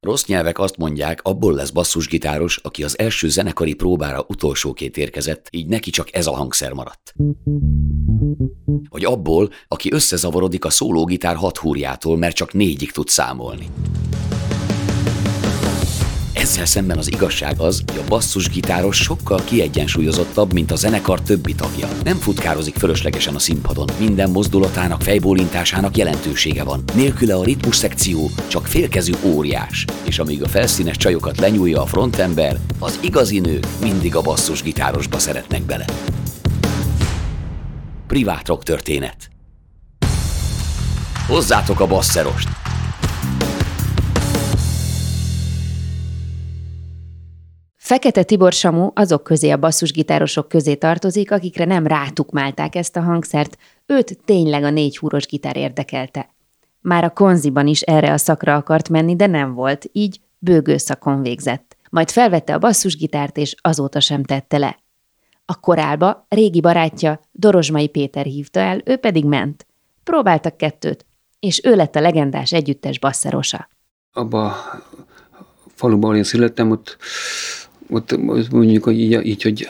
[0.00, 5.66] Rossz nyelvek azt mondják, abból lesz basszusgitáros, aki az első zenekari próbára utolsóként érkezett, így
[5.66, 7.14] neki csak ez a hangszer maradt.
[8.88, 13.66] Vagy abból, aki összezavarodik a szólógitár hat húrjától, mert csak négyig tud számolni.
[16.46, 21.88] Ezzel szemben az igazság az, hogy a basszusgitáros sokkal kiegyensúlyozottabb, mint a zenekar többi tagja.
[22.04, 26.82] Nem futkározik fölöslegesen a színpadon, minden mozdulatának, fejbólintásának jelentősége van.
[26.94, 32.58] Nélküle a ritmus szekció csak félkezű óriás, és amíg a felszínes csajokat lenyúlja a frontember,
[32.78, 35.84] az igazi nők mindig a basszusgitárosba szeretnek bele.
[38.06, 39.30] Privát rock történet.
[41.26, 42.65] Hozzátok a basszerost!
[47.86, 53.56] Fekete Tibor Samu azok közé a basszusgitárosok közé tartozik, akikre nem rátukmálták ezt a hangszert,
[53.86, 56.34] őt tényleg a négy húros gitár érdekelte.
[56.80, 61.76] Már a konziban is erre a szakra akart menni, de nem volt, így bőgőszakon végzett.
[61.90, 64.78] Majd felvette a basszusgitárt, és azóta sem tette le.
[65.44, 69.66] A korálba régi barátja Dorozsmai Péter hívta el, ő pedig ment.
[70.04, 71.06] Próbáltak kettőt,
[71.40, 73.68] és ő lett a legendás együttes basszerosa.
[74.12, 74.54] Abba
[75.74, 76.96] faluban, ahol én születtem, ott
[77.90, 78.16] ott
[78.50, 79.68] mondjuk, hogy így, így, hogy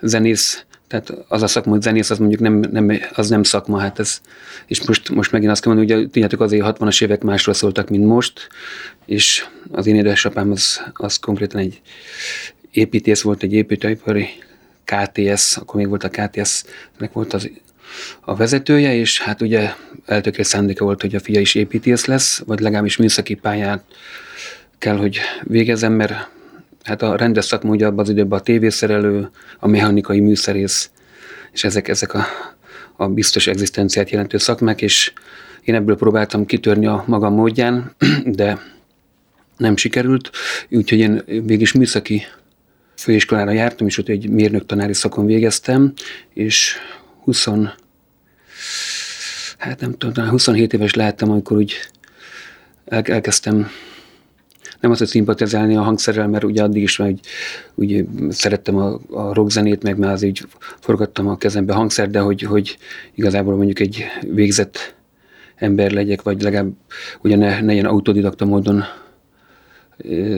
[0.00, 3.98] zenész, tehát az a szakma, hogy zenész, az mondjuk nem, nem, az nem szakma, hát
[3.98, 4.20] ez,
[4.66, 8.06] és most, most megint azt kell mondani, hogy tudjátok, azért 60-as évek másról szóltak, mint
[8.06, 8.48] most,
[9.06, 11.80] és az én édesapám az, az konkrétan egy
[12.70, 14.28] építész volt, egy építőipari
[14.84, 17.50] KTS, akkor még volt a KTS-nek volt az
[18.20, 19.70] a vezetője, és hát ugye
[20.06, 23.84] eltökélt szándéka volt, hogy a fia is építész lesz, vagy legalábbis műszaki pályát
[24.78, 26.30] kell, hogy végezem, mert
[26.82, 30.90] hát a rendes szakma ugye abban az időben a tévészerelő, a mechanikai műszerész,
[31.52, 32.24] és ezek, ezek a,
[32.96, 35.12] a biztos egzisztenciát jelentő szakmák, és
[35.64, 38.58] én ebből próbáltam kitörni a magam módján, de
[39.56, 40.30] nem sikerült,
[40.70, 42.22] úgyhogy én végig műszaki
[42.96, 45.92] főiskolára jártam, és ott egy mérnök tanári szakon végeztem,
[46.32, 46.76] és
[47.24, 47.46] 20,
[49.58, 51.74] hát nem tudom, 27 éves lehettem, amikor úgy
[52.84, 53.70] elkezdtem
[54.82, 57.20] nem az, hogy szimpatizálni a hangszerrel, mert ugye addig is hogy
[57.74, 60.46] úgy szerettem a, a rockzenét, meg már az így
[60.80, 62.78] forgattam a kezembe hangszer, de hogy, hogy
[63.14, 64.94] igazából mondjuk egy végzett
[65.54, 66.72] ember legyek, vagy legalább
[67.20, 68.84] ugye ne, ne ilyen autodidakta módon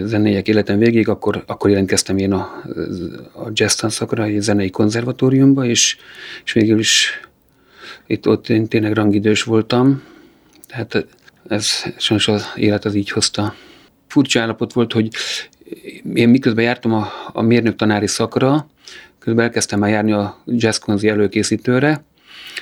[0.04, 2.62] zenéjek életem végig, akkor, akkor jelentkeztem én a,
[3.32, 5.96] a jazz tanszakra, egy zenei konzervatóriumba, és,
[6.44, 7.20] és végül is
[8.06, 10.02] itt ott én tényleg rangidős voltam,
[10.68, 11.06] tehát
[11.48, 13.54] ez sajnos az élet az így hozta
[14.14, 15.08] furcsa állapot volt, hogy
[16.14, 18.66] én miközben jártam a, a mérnök tanári szakra,
[19.18, 22.04] közben elkezdtem már járni a jazzkonzi előkészítőre,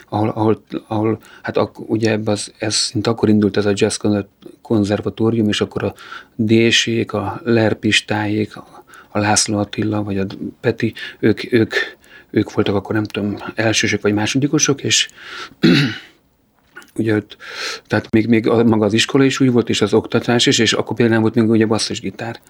[0.09, 3.97] ahol, ahol, ahol hát ak, ugye ebbe ez szint akkor indult ez a jazz
[4.63, 5.95] konzervatórium, és akkor a
[6.35, 8.57] Désék, a Lerpistáék,
[9.09, 10.27] a László Attila, vagy a
[10.61, 11.75] Peti, ők, ők,
[12.31, 15.09] ők voltak akkor nem tudom, elsősök vagy másodikosok, és
[16.95, 17.37] ugye ott,
[17.87, 20.97] tehát még, még maga az iskola is úgy volt, és az oktatás is, és akkor
[20.97, 22.41] például volt még ugye basszusgitár.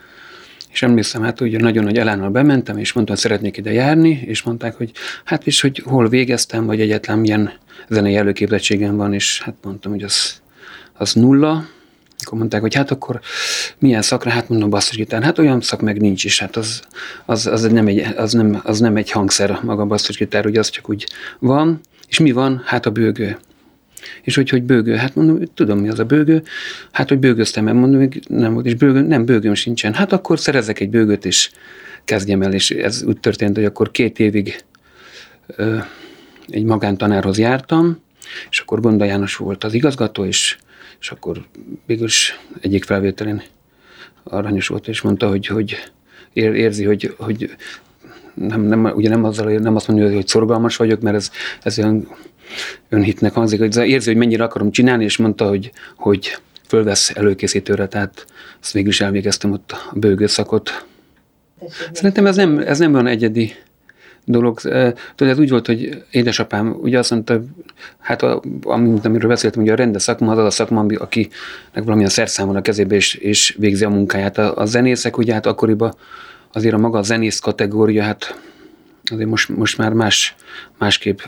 [0.72, 4.42] És emlékszem, hát ugye nagyon nagy elánnal bementem, és mondtam, hogy szeretnék ide járni, és
[4.42, 4.92] mondták, hogy
[5.24, 7.52] hát is, hogy hol végeztem, vagy egyetlen milyen
[7.88, 10.40] zenei előképzettségem van, és hát mondtam, hogy az,
[10.92, 11.66] az nulla,
[12.24, 13.20] akkor mondták, hogy hát akkor
[13.78, 16.82] milyen szakra, hát mondom basszusgitár, hát olyan szak meg nincs is, hát az,
[17.24, 20.70] az, az, nem, egy, az, nem, az nem egy hangszer maga a basszusgitár, ugye az
[20.70, 21.06] csak úgy
[21.38, 22.62] van, és mi van?
[22.64, 23.38] Hát a bőgő.
[24.22, 26.42] És hogy, hogy bőgő, hát mondom, tudom mi az a bőgő,
[26.92, 29.94] hát hogy bőgöztem, mert mondom, hogy nem volt, és bőgő, nem bőgőm sincsen.
[29.94, 31.50] Hát akkor szerezek egy bőgőt, és
[32.04, 34.64] kezdjem el, és ez úgy történt, hogy akkor két évig
[35.46, 35.78] ö,
[36.48, 38.00] egy magántanárhoz jártam,
[38.50, 40.56] és akkor Gonda János volt az igazgató, és,
[41.00, 41.44] és akkor
[41.86, 43.42] végülis egyik felvételén
[44.22, 45.92] aranyos volt, és mondta, hogy, hogy
[46.32, 47.56] érzi, hogy, hogy
[48.34, 51.30] nem, nem, ugye nem, azzal, nem azt mondja, hogy szorgalmas vagyok, mert ez,
[51.62, 52.08] ez olyan
[52.88, 56.36] önhitnek hangzik, hogy érzi, hogy mennyire akarom csinálni, és mondta, hogy, hogy
[56.66, 58.26] fölvesz előkészítőre, tehát
[58.60, 60.86] azt végül is elvégeztem ott a bőgőszakot.
[61.92, 63.54] Szerintem ez nem, ez nem olyan egyedi
[64.24, 64.60] dolog.
[64.60, 67.42] Tudod, ez úgy volt, hogy édesapám ugye azt mondta,
[67.98, 71.84] hát a, amit, amiről beszéltem, hogy a rendes szakma az az a szakma, aki akinek
[71.84, 74.38] valamilyen szerszám a kezébe, és, és végzi a munkáját.
[74.38, 75.94] A, a zenészek ugye hát akkoriban
[76.52, 78.38] azért a maga a zenész kategória, hát
[79.10, 80.34] azért most, most már más,
[80.78, 81.18] másképp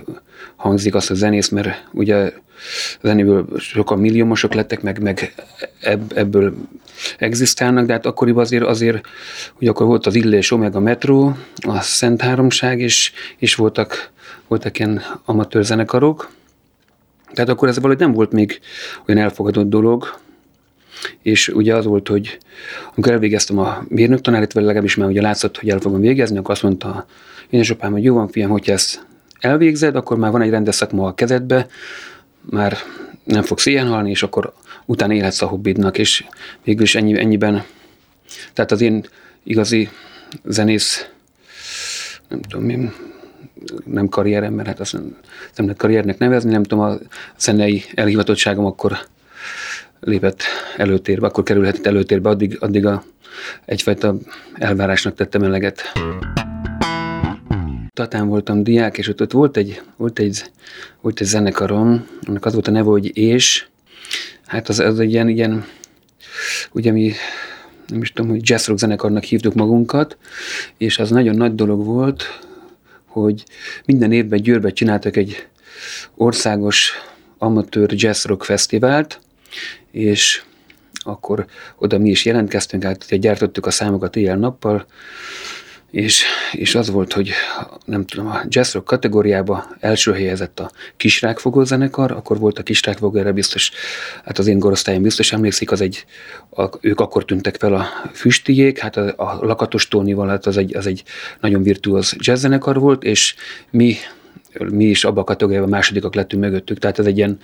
[0.56, 2.32] hangzik azt a zenész, mert ugye
[3.02, 5.34] zenéből sokan milliómosok lettek, meg, meg
[6.14, 6.54] ebből
[7.18, 9.06] egzisztálnak, de hát akkoriban azért, azért
[9.60, 14.10] ugye akkor volt az Illés Omega Metro, a Szent Háromság, és, és voltak,
[14.48, 16.30] voltak ilyen amatőr zenekarok,
[17.32, 18.60] tehát akkor ez valahogy nem volt még
[19.06, 20.18] olyan elfogadott dolog,
[21.22, 22.38] és ugye az volt, hogy
[22.94, 26.50] amikor elvégeztem a mérnök tanárit, vagy legalábbis már ugye látszott, hogy el fogom végezni, akkor
[26.50, 27.06] azt mondta
[27.50, 29.06] édesapám, hogy jó van, fiam, hogyha ezt
[29.40, 31.66] elvégzed, akkor már van egy rendes szakma a kezedbe,
[32.50, 32.76] már
[33.24, 34.52] nem fogsz ilyen halni, és akkor
[34.84, 36.24] utána élhetsz a hobbidnak, és
[36.64, 37.64] végül is ennyi, ennyiben,
[38.52, 39.04] tehát az én
[39.42, 39.88] igazi
[40.44, 41.08] zenész,
[42.28, 42.92] nem tudom én,
[43.84, 45.16] nem karrierem, mert hát azt nem,
[45.56, 46.98] nem lehet karriernek nevezni, nem tudom, a
[47.38, 48.98] zenei elhivatottságom akkor
[50.04, 50.42] lépett
[50.76, 53.04] előtérbe, akkor kerülhetett előtérbe, addig, addig a,
[53.64, 54.16] egyfajta
[54.54, 55.82] elvárásnak tettem eleget.
[57.92, 60.42] Tatán voltam diák, és ott, ott volt, egy, volt, egy,
[61.00, 63.66] volt egy zenekarom, annak az volt a neve, hogy És.
[64.46, 65.64] Hát az, az egy ilyen, ilyen
[66.72, 67.12] ugye mi
[67.86, 70.16] nem is tudom, hogy jazz rock zenekarnak hívtuk magunkat,
[70.76, 72.24] és az nagyon nagy dolog volt,
[73.06, 73.44] hogy
[73.84, 75.46] minden évben Győrbe csináltak egy
[76.14, 76.92] országos
[77.38, 79.20] amatőr jazz rock fesztivált,
[79.94, 80.42] és
[80.98, 81.46] akkor
[81.78, 84.86] oda mi is jelentkeztünk, hát gyártottuk a számokat éjjel-nappal,
[85.90, 87.30] és, és az volt, hogy
[87.84, 93.18] nem tudom, a jazz rock kategóriába első helyezett a Kisrákfogó zenekar, akkor volt a Kisrákfogó,
[93.18, 93.70] erre biztos,
[94.24, 96.04] hát az én korosztályom biztos emlékszik, az egy,
[96.50, 100.76] a, ők akkor tűntek fel a füstijék, hát a, a Lakatos Tónival, hát az egy,
[100.76, 101.02] az egy
[101.40, 103.34] nagyon virtuóz jazz zenekar volt, és
[103.70, 103.96] mi,
[104.58, 107.38] mi is abba a kategóriában másodikak lettünk mögöttük, tehát ez egy ilyen,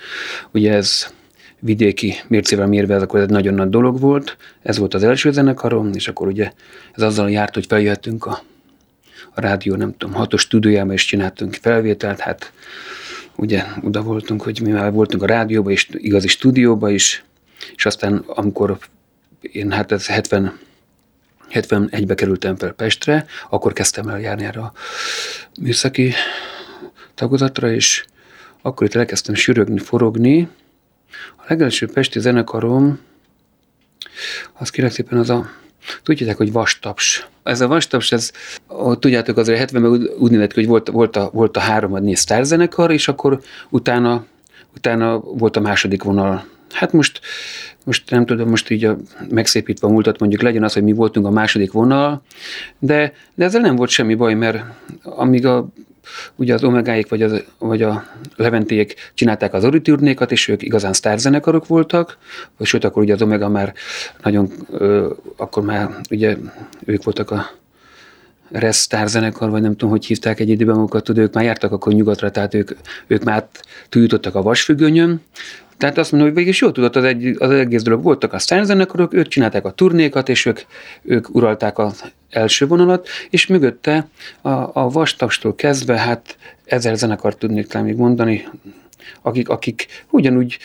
[0.52, 1.12] ugye ez
[1.60, 4.36] vidéki mércével mérve ez akkor egy nagyon nagy dolog volt.
[4.62, 6.52] Ez volt az első zenekarom, és akkor ugye
[6.92, 8.42] ez azzal járt, hogy feljöttünk a,
[9.34, 12.52] a rádió, nem tudom, hatos stúdiójában, és csináltunk felvételt, hát
[13.36, 17.24] ugye oda voltunk, hogy mi már voltunk a rádióban, és igazi stúdióban is,
[17.74, 18.78] és aztán amikor
[19.40, 20.58] én hát ez 70
[21.50, 24.72] 71-be kerültem fel Pestre, akkor kezdtem el járni erre a
[25.60, 26.12] műszaki
[27.14, 28.04] tagozatra, és
[28.62, 30.48] akkor itt elkezdtem sürögni, forogni,
[31.36, 32.98] a legelső pesti zenekarom,
[34.52, 35.50] az kérek szépen az a,
[36.02, 37.28] tudjátok, hogy vastaps.
[37.42, 38.30] Ez a vastaps, ez,
[38.98, 43.08] tudjátok, azért 70-ben úgy nézett hogy volt, volt, a, volt a három négy zenekar, és
[43.08, 44.26] akkor utána,
[44.76, 46.44] utána volt a második vonal.
[46.70, 47.20] Hát most,
[47.84, 48.96] most nem tudom, most így a,
[49.28, 52.22] megszépítve a múltat mondjuk legyen az, hogy mi voltunk a második vonal,
[52.78, 54.64] de, de ezzel nem volt semmi baj, mert
[55.02, 55.68] amíg a
[56.36, 58.04] ugye az Omegáik vagy, az, vagy a
[58.36, 62.18] Leventék csinálták az Oriturnékat, és ők igazán sztárzenekarok voltak,
[62.56, 63.74] vagy sőt, akkor ugye az Omega már
[64.22, 66.36] nagyon, ö, akkor már ugye
[66.84, 67.50] ők voltak a
[68.50, 71.92] Resz zenekar, vagy nem tudom, hogy hívták egy időben magukat, tudod, ők már jártak akkor
[71.92, 72.70] nyugatra, tehát ők,
[73.06, 73.46] ők már
[73.88, 75.20] túljutottak a vasfüggönyön,
[75.80, 78.02] tehát azt mondom, hogy végig is jól tudott az, egy, az egész dolog.
[78.02, 80.60] Voltak a sztárzenekarok, ők csinálták a turnékat, és ők,
[81.02, 84.08] ők uralták az első vonalat, és mögötte
[84.40, 88.48] a, a vastagstól kezdve, hát ezer zenekart tudnék talán még mondani,
[89.22, 90.58] akik, akik ugyanúgy,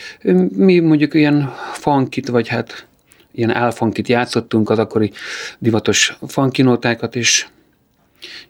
[0.48, 2.86] mi mondjuk ilyen funkit, vagy hát
[3.32, 5.12] ilyen álfunkit játszottunk, az akkori
[5.58, 7.46] divatos funkinótákat, és,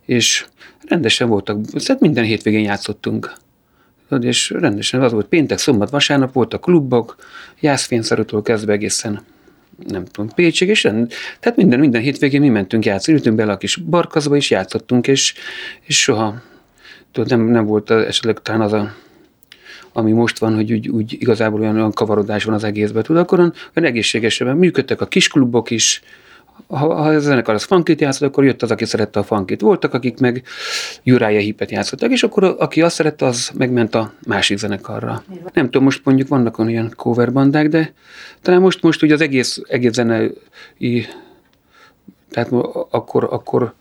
[0.05, 0.47] és
[0.89, 3.33] rendesen voltak, tehát minden hétvégén játszottunk.
[4.21, 7.17] És rendesen az volt péntek, szombat, vasárnap voltak klubok,
[7.61, 9.23] jászfényszarútól kezdve egészen
[9.87, 13.57] nem tudom, Pécsig, és rend, tehát minden, minden hétvégén mi mentünk játszani, ültünk bele a
[13.57, 15.35] kis barkazba, és játszottunk, és,
[15.81, 16.43] és soha
[17.13, 18.95] tudod, nem, nem volt esetleg talán az a
[19.93, 23.39] ami most van, hogy úgy, úgy igazából olyan, olyan kavarodás van az egészben, tudod, akkor
[23.39, 26.03] olyan, egészségesebben működtek a kisklubok is,
[26.67, 29.61] ha, ha a zenekar az funkit játszott, akkor jött az, aki szerette a funkit.
[29.61, 30.43] Voltak, akik meg
[31.05, 35.23] Uriah Hipet játszottak, és akkor aki azt szerette, az megment a másik zenekarra.
[35.53, 37.93] Nem tudom, most mondjuk vannak olyan cover bandák, de
[38.43, 40.33] talán most, most ugye az egész, egész zenei,
[42.31, 42.51] tehát
[42.91, 43.75] akkor, akkor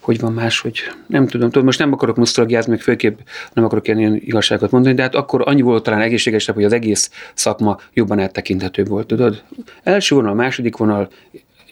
[0.00, 3.18] hogy van más, hogy nem tudom, tudom most nem akarok musztalagiázni, meg főképp
[3.52, 7.10] nem akarok ilyen igazságot mondani, de hát akkor annyi volt talán egészségesebb, hogy az egész
[7.34, 9.42] szakma jobban áttekinthetőbb volt, tudod?
[9.82, 11.08] Első vonal, második vonal,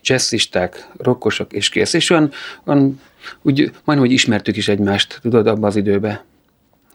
[0.04, 1.92] jazzisták, rokkosok és kész.
[1.92, 2.30] És olyan,
[2.64, 3.00] olyan
[3.42, 6.20] úgy majdnem, hogy ismertük is egymást, tudod, abban az időben.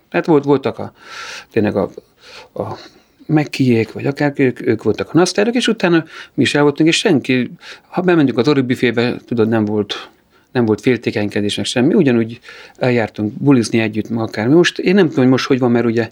[0.10, 0.94] Tehát volt, voltak a,
[1.52, 1.90] tényleg a,
[2.54, 2.78] a
[3.26, 6.98] megkijék, vagy akár ők, ők voltak a nasztárok, és utána mi is el voltunk, és
[6.98, 7.52] senki,
[7.88, 10.10] ha bementünk az oribüfébe, tudod, nem volt
[10.52, 12.40] nem volt féltékenykedés, meg semmi, ugyanúgy
[12.78, 14.54] eljártunk bulizni együtt, akármi.
[14.54, 16.10] Most én nem tudom, hogy most hogy van, mert ugye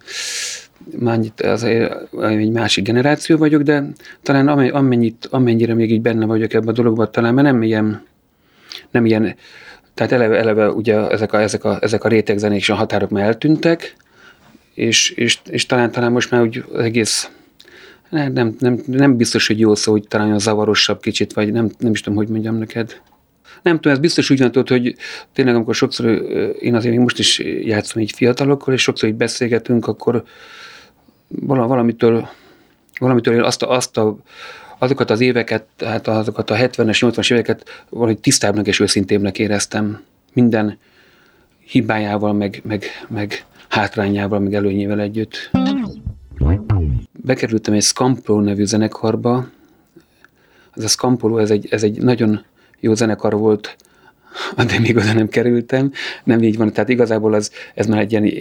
[0.99, 3.83] már itt az egy másik generáció vagyok, de
[4.21, 8.05] talán amennyit, amennyire még így benne vagyok ebben a dologban, talán mert nem ilyen,
[8.91, 9.35] nem ilyen,
[9.93, 13.23] tehát eleve, eleve ugye ezek a, ezek a, ezek a rétegzenék és a határok már
[13.23, 13.95] eltűntek,
[14.73, 17.29] és, és, és talán, talán most már úgy egész
[18.09, 21.69] nem, nem, nem, nem biztos, hogy jó szó, hogy talán a zavarosabb kicsit, vagy nem,
[21.79, 23.01] nem is tudom, hogy mondjam neked.
[23.61, 24.95] Nem tudom, ez biztos úgy van, hogy
[25.33, 26.05] tényleg amikor sokszor,
[26.59, 30.23] én azért még most is játszom így fiatalokkal, és sokszor így beszélgetünk, akkor
[31.27, 32.27] valamitől,
[32.99, 34.17] valamitől én azt a, azt a
[34.77, 40.03] azokat az éveket, hát azokat a 70-es, 80-as éveket valahogy tisztábbnak és őszintébbnek éreztem.
[40.33, 40.77] Minden
[41.65, 45.49] hibájával, meg, meg, meg hátrányával, meg előnyével együtt.
[47.11, 49.47] Bekerültem egy Scampolo nevű zenekarba.
[50.75, 52.43] Ez a Scampolo, ez egy, ez egy nagyon
[52.79, 53.77] jó zenekar volt,
[54.67, 55.91] de még oda nem kerültem.
[56.23, 58.31] Nem így van, tehát igazából az, ez már egy ilyen,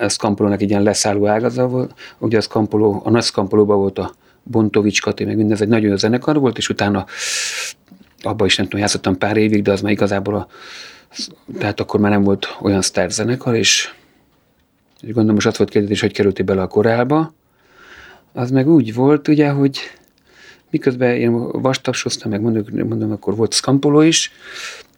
[0.00, 1.94] a Scampolónak egy ilyen leszálló ágaza volt.
[2.18, 5.90] Ugye a Scampolo, a nagy Scampolóban volt a Bontovics Kati, meg minden, ez egy nagyon
[5.90, 7.06] jó zenekar volt, és utána
[8.22, 10.48] abban is nem tudom, játszottam pár évig, de az már igazából a,
[11.58, 13.94] tehát akkor már nem volt olyan sztár zenekar, és,
[15.00, 17.34] és gondolom most azt volt kérdés, hogy kerültél bele a korálba.
[18.32, 19.78] Az meg úgy volt, ugye, hogy
[20.70, 24.32] miközben én vastapsoztam, meg mondom, mondom, akkor volt Scampolo is,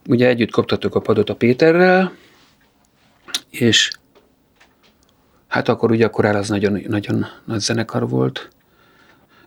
[0.08, 2.12] ugye együtt kaptatok a padot a Péterrel,
[3.50, 3.90] és
[5.48, 8.48] hát akkor ugye a korál az nagyon, nagyon nagy zenekar volt,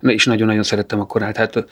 [0.02, 1.38] és nagyon-nagyon szerettem a korált.
[1.38, 1.66] Hát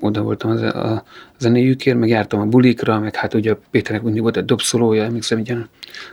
[0.00, 1.02] oda voltam a
[1.38, 5.48] zenéjükért, meg jártam a bulikra, meg hát ugye Péternek mindig volt egy dobszolója, emlékszem, egy
[5.48, 5.68] ilyen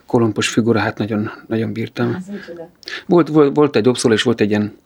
[0.06, 2.18] kolompos figura, hát nagyon, nagyon bírtam.
[3.06, 4.78] Volt, volt, volt egy dobszoló, és volt egy ilyen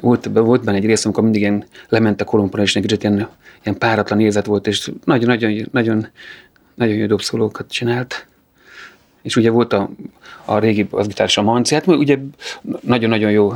[0.00, 3.28] volt, volt benne egy rész, amikor mindig ilyen lement a kolompra, és egy ilyen,
[3.62, 5.28] ilyen páratlan érzet volt, és nagyon,
[5.72, 6.06] nagyon,
[6.74, 8.26] nagyon, jó dobszolókat csinált.
[9.22, 9.90] És ugye volt a,
[10.44, 12.18] a régi az a Manci, hát ugye
[12.80, 13.52] nagyon-nagyon jó,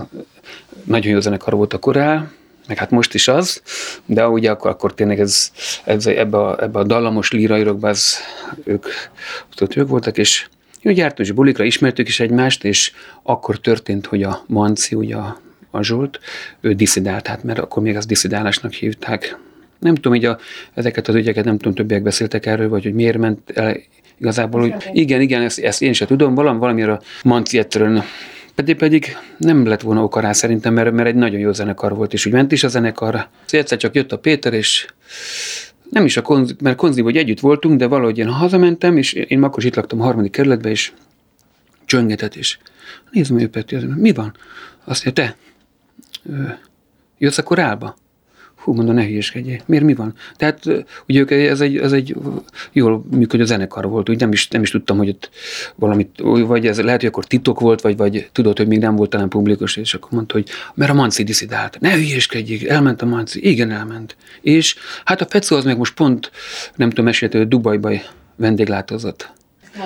[0.85, 2.33] nagyon jó zenekar volt a korál,
[2.67, 3.63] meg hát most is az,
[4.07, 5.51] de ugye akkor, akkor tényleg ez,
[5.85, 8.17] ez ebbe, a, ebbe a dallamos lírairokban az,
[8.65, 8.87] ők,
[9.61, 10.49] ott ők voltak, és
[10.81, 12.93] jó, jártunk is bulikra, ismertük is egymást, és
[13.23, 16.21] akkor történt, hogy a Manci, ugye a, a Zsolt,
[16.61, 19.39] ő diszidált, hát mert akkor még az diszidálásnak hívták.
[19.79, 20.39] Nem tudom, így a,
[20.75, 23.77] ezeket az ügyeket, nem tudom, többiek beszéltek erről, vagy hogy miért ment el
[24.19, 28.03] igazából, hogy igen, igen, ezt, ezt én sem tudom, valami, valamire a Manci egyszerűen
[28.55, 32.13] pedig, pedig nem lett volna oka rá szerintem, mert, mert egy nagyon jó zenekar volt,
[32.13, 33.11] és úgy ment is a zenekar.
[33.15, 34.87] Szóval egyszer csak jött a Péter, és
[35.91, 39.43] nem is a konzi, mert konzi hogy együtt voltunk, de valahogy én hazamentem, és én
[39.43, 40.93] akkor is itt laktam a harmadik kerületben, és
[41.85, 42.59] csöngetett, és
[43.11, 44.35] nézd ő Peti, mi van?
[44.85, 45.37] Azt mondja, te,
[47.19, 47.97] jössz a korálba?
[48.57, 49.61] Hú, mondom, ne hülyeskedjél.
[49.67, 50.15] Miért mi van?
[50.37, 50.65] Tehát
[51.09, 52.17] ugye ők, ez egy, ez egy
[52.73, 55.31] jól működő zenekar volt, úgy nem is, nem is tudtam, hogy ott
[55.75, 59.11] valamit, vagy ez lehet, hogy akkor titok volt, vagy, vagy tudod, hogy még nem volt
[59.11, 61.81] talán publikus, és akkor mondta, hogy mert a Manci diszidált.
[61.81, 63.49] Ne hülyeskedjék, elment a Manci.
[63.49, 64.17] Igen, elment.
[64.41, 66.31] És hát a Fecó az meg most pont,
[66.75, 67.91] nem tudom, mesélte, hogy Dubajba
[68.37, 69.35] vendéglátozott.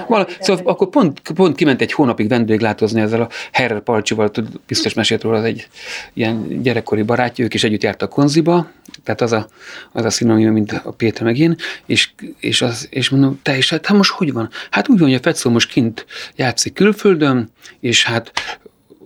[0.08, 4.30] Val, szóval akkor pont, pont kiment egy hónapig vendéglátozni ezzel a Herrer Palcsival,
[4.66, 5.68] biztos mesélt róla, az egy
[6.12, 8.70] ilyen gyerekkori barátja, ők is együtt jártak konziba,
[9.04, 9.48] tehát az a,
[9.92, 11.56] az a szinonim, mint a Péter meg én,
[11.86, 14.48] és, és, az, és mondom, te is, hát, hát most hogy van?
[14.70, 16.06] Hát úgy van, hogy a Fetszó most kint
[16.36, 18.32] játszik külföldön, és hát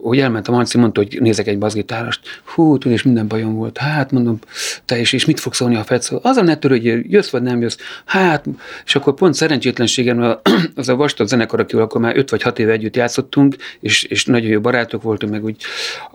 [0.05, 2.21] hogy a Manci, mondta, hogy nézek egy baszgitárost.
[2.45, 3.79] Hú, tudod, és minden bajom volt.
[3.79, 4.39] Hát mondom,
[4.85, 6.19] te is, és mit fogsz szólni a Fetszó?
[6.23, 7.77] Az a ne törődjél, jössz vagy nem jössz.
[8.05, 8.45] Hát,
[8.85, 10.39] és akkor pont szerencsétlenségem,
[10.75, 14.25] az a vastag zenekar, akivel akkor már 5 vagy 6 éve együtt játszottunk, és, és
[14.25, 15.57] nagyon jó barátok voltunk, meg úgy,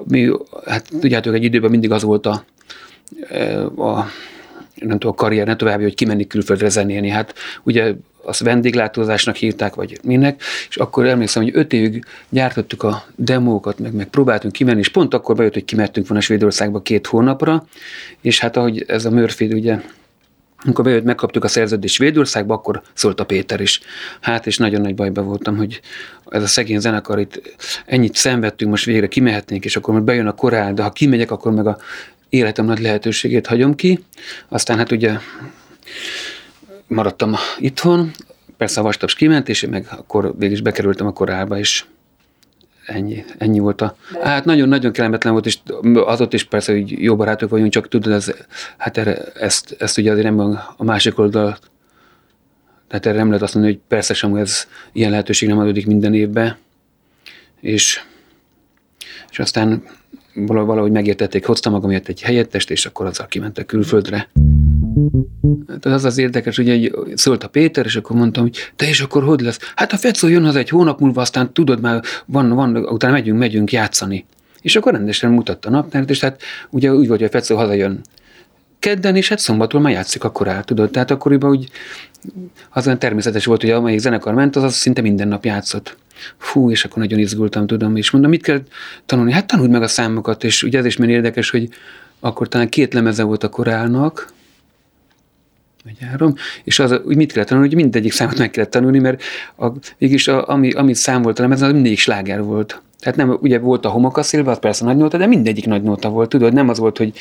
[0.04, 0.32] mi,
[0.66, 2.44] hát tudjátok, egy időben mindig az volt a,
[3.78, 4.06] a
[4.76, 7.10] nem tudom, a karrier, ne további, hogy kimenni külföldre zenélni.
[7.10, 13.04] Hát ugye azt vendéglátózásnak hívták, vagy minek, és akkor emlékszem, hogy öt évig gyártottuk a
[13.16, 17.66] demókat, meg, meg próbáltunk kimenni, és pont akkor bejött, hogy kimertünk volna Svédországba két hónapra,
[18.22, 19.80] és hát ahogy ez a Murphy ugye
[20.64, 23.80] amikor bejött, megkaptuk a szerződést Svédországba, akkor szólt a Péter is.
[24.20, 25.82] Hát, és nagyon nagy bajba voltam, hogy
[26.30, 27.42] ez a szegény zenekar itt
[27.86, 31.52] ennyit szenvedtünk, most végre kimehetnénk, és akkor majd bejön a korál, de ha kimegyek, akkor
[31.52, 31.78] meg a
[32.30, 34.04] életem nagy lehetőségét hagyom ki.
[34.48, 35.18] Aztán hát ugye
[36.90, 38.12] maradtam itthon,
[38.58, 41.86] persze a vastaps kiment, és meg akkor végig is bekerültem a korálba, és
[42.86, 43.96] ennyi, ennyi volt a...
[44.22, 45.58] Hát nagyon-nagyon kellemetlen volt, és
[46.06, 48.32] az ott is persze, hogy jó barátok vagyunk, csak tudod, ez,
[48.78, 51.58] hát erre, ezt, ezt ugye azért nem a másik oldal,
[52.88, 56.14] tehát erre nem lehet azt mondani, hogy persze sem ez ilyen lehetőség nem adódik minden
[56.14, 56.58] évben,
[57.60, 58.02] és,
[59.30, 59.84] és aztán
[60.34, 64.30] valahogy megértették, hoztam magamért egy helyettest, és akkor azzal kimentek külföldre.
[65.68, 69.24] Hát az az érdekes, hogy szólt a Péter, és akkor mondtam, hogy te és akkor
[69.24, 69.60] hogy lesz?
[69.76, 73.40] Hát a Fecó jön az egy hónap múlva, aztán tudod már, van, van, utána megyünk,
[73.40, 74.26] megyünk játszani.
[74.62, 78.02] És akkor rendesen mutatta a naptárt, és hát ugye úgy volt, hogy a Fecó hazajön
[78.80, 80.92] kedden, és hát szombaton már játszik akkor el, tudod.
[80.92, 81.70] Tehát akkoriban úgy
[82.70, 85.98] az olyan természetes volt, hogy amelyik zenekar ment, az, az szinte minden nap játszott.
[86.38, 88.62] Fú, és akkor nagyon izgultam, tudom, és mondom, mit kell
[89.06, 89.32] tanulni?
[89.32, 91.70] Hát tanuld meg a számokat, és ugye ez is milyen érdekes, hogy
[92.20, 94.34] akkor talán két lemeze volt a korálnak,
[95.98, 99.22] vagy és az, hogy mit kellett tanulni, hogy mindegyik számot meg kellett tanulni, mert
[99.58, 99.68] a,
[99.98, 102.82] végülis a, ami, amit szám volt a lemezen, az mindig sláger volt.
[103.00, 106.30] Tehát nem, ugye volt a homokaszilva, az persze nagy nóta, de mindegyik nagy nóta volt,
[106.30, 107.14] tudod, nem az volt, hogy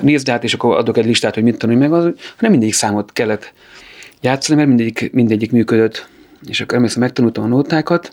[0.00, 2.02] nézd át, és akkor adok egy listát, hogy mit tanulni meg, az,
[2.36, 3.52] hanem mindegyik számot kellett
[4.20, 6.08] játszani, mert mindegyik, mindegyik működött.
[6.48, 8.12] És akkor emlékszem, megtanultam a nótákat,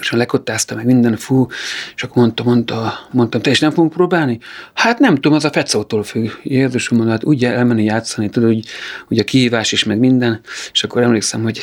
[0.00, 1.46] gyorsan lekottázta meg minden, fú,
[1.94, 4.38] és akkor mondta, mondta, mondtam, te is nem fogunk próbálni?
[4.74, 6.28] Hát nem tudom, az a fecótól függ.
[6.42, 8.64] Jézusom mondta, hát úgy elmenni játszani, tudod, hogy
[9.08, 10.40] ugye a kihívás is, meg minden,
[10.72, 11.60] és akkor emlékszem, hogy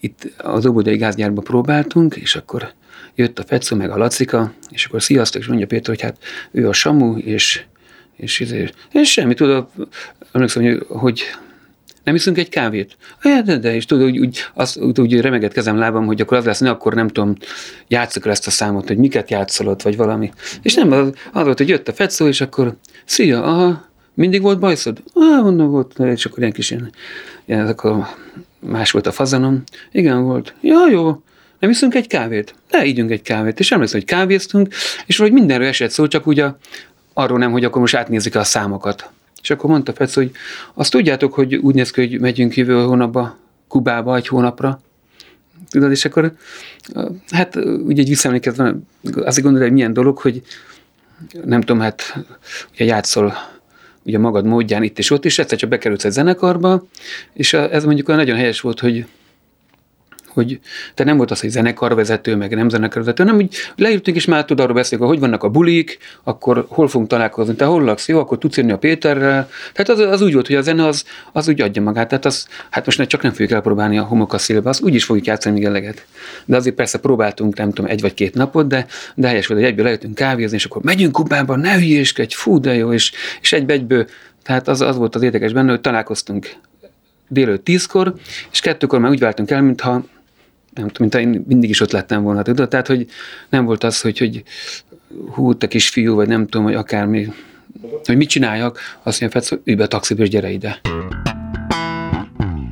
[0.00, 2.72] itt az Óbudai gázgyárba próbáltunk, és akkor
[3.14, 6.18] jött a Fecó, meg a Lacika, és akkor sziasztok, és mondja Péter, hogy hát
[6.50, 7.64] ő a Samu, és,
[8.16, 9.66] és, és, és semmi, tudod,
[10.32, 11.22] emlékszem, hogy, hogy
[12.06, 12.96] nem iszunk egy kávét?
[13.22, 16.36] Ja, de, de, és tudod, úgy, úgy, azt, úgy, úgy remeget kezem lábam, hogy akkor
[16.36, 17.34] az lesz, ne, akkor nem tudom,
[17.88, 20.32] játszok ezt a számot, hogy miket játszolott, vagy valami.
[20.62, 24.58] És nem, az, az volt, hogy jött a Fecó, és akkor, szia, aha, mindig volt
[24.58, 25.02] bajszod?
[25.14, 26.92] Ah, mondom, volt, és akkor ilyen kis ilyen,
[27.44, 28.06] ilyen akkor
[28.58, 29.62] más volt a fazanom.
[29.92, 30.54] Igen, volt.
[30.60, 31.22] Ja, jó,
[31.58, 32.54] nem iszunk egy kávét?
[32.70, 33.60] Ne, ígyünk egy kávét.
[33.60, 34.74] És emlékszem, hogy kávéztunk,
[35.06, 36.46] és valahogy mindenről esett szó, csak ugye
[37.12, 39.10] arról nem, hogy akkor most átnézik a számokat.
[39.46, 40.30] És akkor mondta Fec, hogy
[40.74, 43.36] azt tudjátok, hogy úgy néz ki, hogy megyünk jövő hónapba
[43.68, 44.80] Kubába egy hónapra.
[45.70, 46.32] Tudod, és akkor
[47.30, 48.74] hát ugye egy visszaemlékezve,
[49.14, 50.42] azt gondolod, hogy milyen dolog, hogy
[51.44, 52.24] nem tudom, hát
[52.72, 53.34] ugye játszol
[54.02, 56.86] ugye magad módján itt és ott is, egyszer csak bekerülsz egy zenekarba,
[57.32, 59.06] és ez mondjuk olyan nagyon helyes volt, hogy
[60.36, 60.60] hogy
[60.94, 64.60] te nem volt az, hogy zenekarvezető, meg nem zenekarvezető, nem úgy leírtunk, és már tud
[64.60, 68.18] arról beszélni, hogy hogy vannak a bulik, akkor hol fogunk találkozni, te hol laksz, jó,
[68.18, 69.48] akkor tudsz jönni a Péterrel.
[69.72, 72.08] Tehát az, az úgy volt, hogy a zene az, az úgy adja magát.
[72.08, 75.54] Tehát az, hát most csak nem fogjuk elpróbálni a homokaszilba, az úgy is fogjuk játszani
[75.54, 76.06] még eleget.
[76.44, 79.68] De azért persze próbáltunk, nem tudom, egy vagy két napot, de, de helyes volt, hogy
[79.68, 83.72] egyből lejöttünk kávézni, és akkor megyünk Kubába, ne hülyéskedj, fú, de jó, és, és egybe
[83.72, 84.06] egyből
[84.42, 86.56] tehát az, az volt az érdekes benne, hogy találkoztunk
[87.28, 88.14] délőtt tízkor,
[88.52, 90.04] és kettőkor már úgy váltunk el, mintha
[90.76, 92.68] nem tudom, mint én mindig is ott lettem volna, tudod?
[92.68, 93.06] Tehát, hogy
[93.48, 94.42] nem volt az, hogy, hogy
[95.30, 97.28] hú, te kisfiú, vagy nem tudom, hogy akármi,
[98.04, 100.80] hogy mit csináljak, azt mondja, Fetsz, ülj be a taxiba, és gyere ide.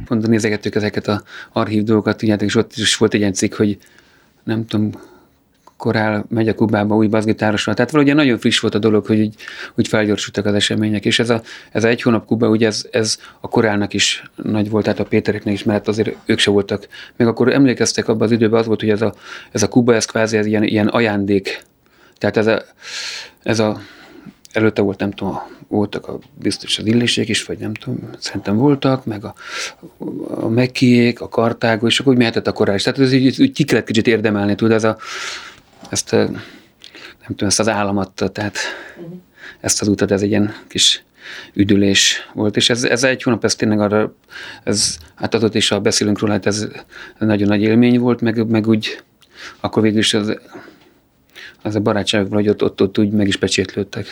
[0.05, 3.79] Pont nézegettük ezeket a archív dolgokat, tudjátok, és ott is volt egy ilyen cikk, hogy
[4.45, 4.91] nem tudom,
[5.85, 7.75] korál megy a Kubába új bassgitárosra.
[7.75, 9.35] Tehát valahogy nagyon friss volt a dolog, hogy úgy,
[9.75, 11.05] úgy felgyorsultak az események.
[11.05, 11.43] És ez a,
[11.73, 15.05] ez a egy hónap Kuba, ugye ez, ez a korálnak is nagy volt, tehát a
[15.05, 16.89] Pétereknek is, mert azért ők se voltak.
[17.17, 19.15] Még akkor emlékeztek abban az időben, az volt, hogy ez a,
[19.53, 21.63] ez a Kuba, ez kvázi ez ilyen, ilyen ajándék.
[22.19, 22.63] Tehát ez a,
[23.43, 23.81] ez a
[24.53, 29.05] előtte volt, nem tudom, voltak a, biztos az illésék is, vagy nem tudom, szerintem voltak,
[29.05, 29.35] meg a,
[30.29, 33.65] a mekiék, a kartágó, és akkor úgy mehetett a korál Tehát ez úgy, úgy ki
[33.65, 34.97] kellett kicsit érdemelni, tudod, ez a,
[35.91, 36.43] ezt, nem
[37.27, 38.59] tudom, ezt az államat, tehát
[38.97, 39.17] uh-huh.
[39.61, 41.05] ezt az utat, ez egy ilyen kis
[41.53, 44.15] üdülés volt, és ez, ez egy hónap, ez tényleg arra,
[44.65, 46.69] ez, hát adott is, ha beszélünk róla, hát ez,
[47.19, 49.03] nagyon nagy élmény volt, meg, meg úgy,
[49.61, 50.39] akkor végül is az,
[51.63, 54.07] az a barátságok vagy ott, ott, ott úgy meg is pecsétlődtek.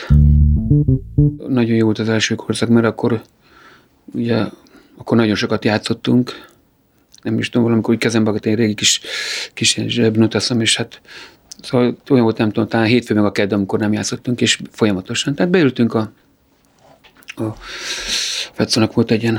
[1.49, 3.23] Nagyon jó volt az első korszak, mert akkor
[4.05, 4.45] ugye,
[4.97, 6.51] akkor nagyon sokat játszottunk,
[7.23, 9.01] nem is tudom, valamikor úgy kezembe egy régi kis,
[9.55, 11.01] kis zsebnotaszom, és hát
[11.63, 15.35] Szóval olyan volt, nem tudom, talán hétfő meg a kedd, amikor nem játszottunk, és folyamatosan.
[15.35, 16.13] Tehát beültünk a,
[17.37, 17.57] a
[18.53, 19.39] Fetszónak volt egy ilyen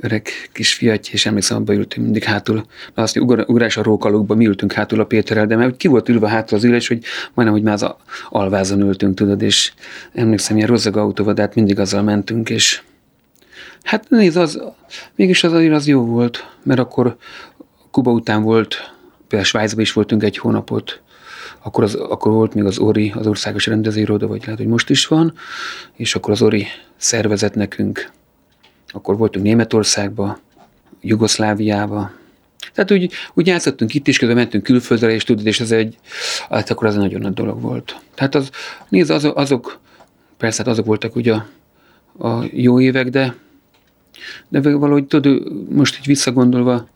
[0.00, 2.66] öreg kis fiatja, és emlékszem, abba ültünk mindig hátul.
[2.94, 6.28] Na azt ugrás a rókalókba, mi ültünk hátul a Péterrel, de mert ki volt ülve
[6.28, 7.04] hátul az ülés, hogy
[7.34, 7.94] majdnem, hogy már az
[8.28, 9.72] alvázon ültünk, tudod, és
[10.12, 12.82] emlékszem, ilyen rozzag autóval, de hát mindig azzal mentünk, és
[13.82, 14.62] hát nézd, az,
[15.14, 17.16] mégis az az jó volt, mert akkor
[17.90, 18.94] Kuba után volt
[19.28, 21.00] például Svájcban is voltunk egy hónapot,
[21.62, 25.06] akkor, az, akkor volt még az ORI, az Országos Rendezőiroda, vagy lehet, hogy most is
[25.06, 25.34] van,
[25.94, 28.10] és akkor az ORI szervezett nekünk.
[28.88, 30.38] Akkor voltunk Németországba,
[31.00, 32.10] Jugoszláviába,
[32.76, 35.96] tehát úgy, úgy játszottunk itt is, közben mentünk külföldre, és tudod, és ez egy,
[36.48, 38.00] hát akkor az egy nagyon nagy dolog volt.
[38.14, 38.50] Tehát az,
[38.88, 39.78] nézd, azok, azok
[40.36, 41.46] persze hát azok voltak ugye a,
[42.28, 43.36] a jó évek, de,
[44.48, 46.88] de valahogy tudod, most így visszagondolva,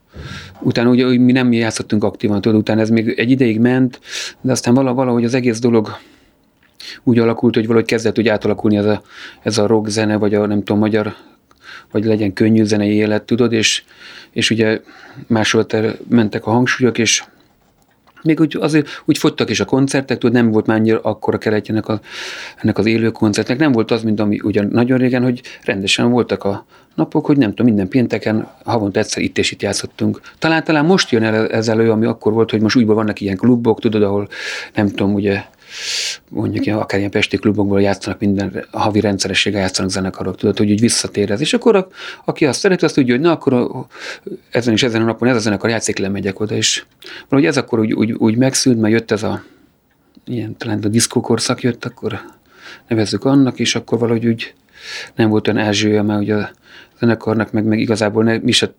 [0.61, 4.01] utána ugye mi nem játszottunk aktívan, tudod, utána ez még egy ideig ment,
[4.41, 5.97] de aztán valahogy az egész dolog
[7.03, 9.03] úgy alakult, hogy valahogy kezdett úgy átalakulni ez a,
[9.43, 11.15] ez a rock zene, vagy a nem tudom, magyar,
[11.91, 13.83] vagy legyen könnyű zenei élet, tudod, és,
[14.31, 14.81] és ugye
[15.27, 15.67] máshol
[16.09, 17.25] mentek a hangsúlyok, és
[18.23, 21.75] még úgy, azért úgy fogytak is a koncertek, tudod, nem volt már annyira akkora keretje
[21.75, 22.01] ennek, a,
[22.63, 26.45] ennek az élő koncertnek, nem volt az, mint ami ugyan nagyon régen, hogy rendesen voltak
[26.45, 30.21] a napok, hogy nem tudom, minden pénteken havonta egyszer itt és itt játszottunk.
[30.39, 33.37] Talán talán most jön el ez elő, ami akkor volt, hogy most újban vannak ilyen
[33.37, 34.29] klubok, tudod, ahol
[34.75, 35.43] nem tudom, ugye
[36.29, 41.31] mondjuk akár ilyen pesti klubokból játszanak, minden havi rendszerességgel játszanak zenekarok, tudod, hogy úgy visszatér
[41.31, 41.41] ez.
[41.41, 41.89] És akkor a,
[42.25, 43.87] aki azt szereti, azt tudja, hogy na, akkor a,
[44.51, 46.85] ezen és ezen a napon ez a zenekar játszik, lemegyek oda, és
[47.29, 49.43] valahogy ez akkor úgy, úgy, úgy megszűnt, mert jött ez a
[50.27, 52.21] ilyen, talán a diszkókorszak jött, akkor
[52.89, 54.55] nevezzük annak, és akkor valahogy úgy
[55.15, 56.51] nem volt olyan ázsője, mert ugye a
[56.99, 58.73] zenekarnak, meg, meg igazából ne, mi se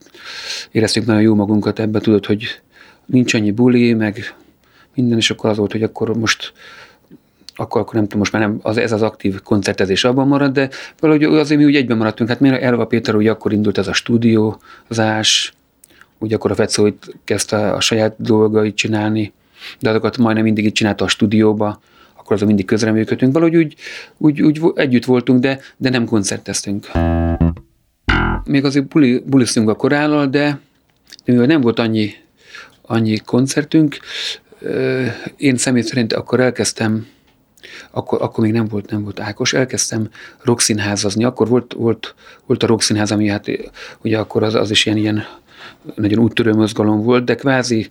[0.71, 2.61] éreztük nagyon jó magunkat ebbe, tudod, hogy
[3.05, 4.35] nincs annyi buli, meg
[4.95, 6.53] minden, és akkor az volt, hogy akkor most
[7.55, 10.69] akkor, akkor nem tudom, most már nem, az, ez az aktív koncertezés abban marad, de
[10.99, 12.29] valahogy azért mi úgy egyben maradtunk.
[12.29, 15.53] Hát miért Elva Péter, ugye akkor indult ez a stúdiózás,
[16.19, 16.89] úgy akkor a Fecó
[17.23, 19.33] kezdte a saját dolgait csinálni,
[19.79, 21.81] de azokat majdnem mindig itt csinálta a stúdióba,
[22.15, 23.33] akkor azon mindig közreműködtünk.
[23.33, 23.75] Valahogy úgy,
[24.17, 26.87] úgy, úgy együtt voltunk, de, de nem koncerteztünk.
[28.43, 30.59] Még azért buli, bulisztunk a korállal, de,
[31.25, 32.13] de mivel nem volt annyi,
[32.81, 33.97] annyi koncertünk,
[35.37, 37.07] én személy szerint akkor elkezdtem,
[37.91, 40.09] akkor, akkor még nem volt, nem volt Ákos, elkezdtem
[40.41, 43.45] rockszínházazni, akkor volt, volt, volt a rockszínház, ami hát
[44.01, 45.23] ugye akkor az, az is ilyen, ilyen
[45.95, 47.89] nagyon úttörő mozgalom volt, de kvázi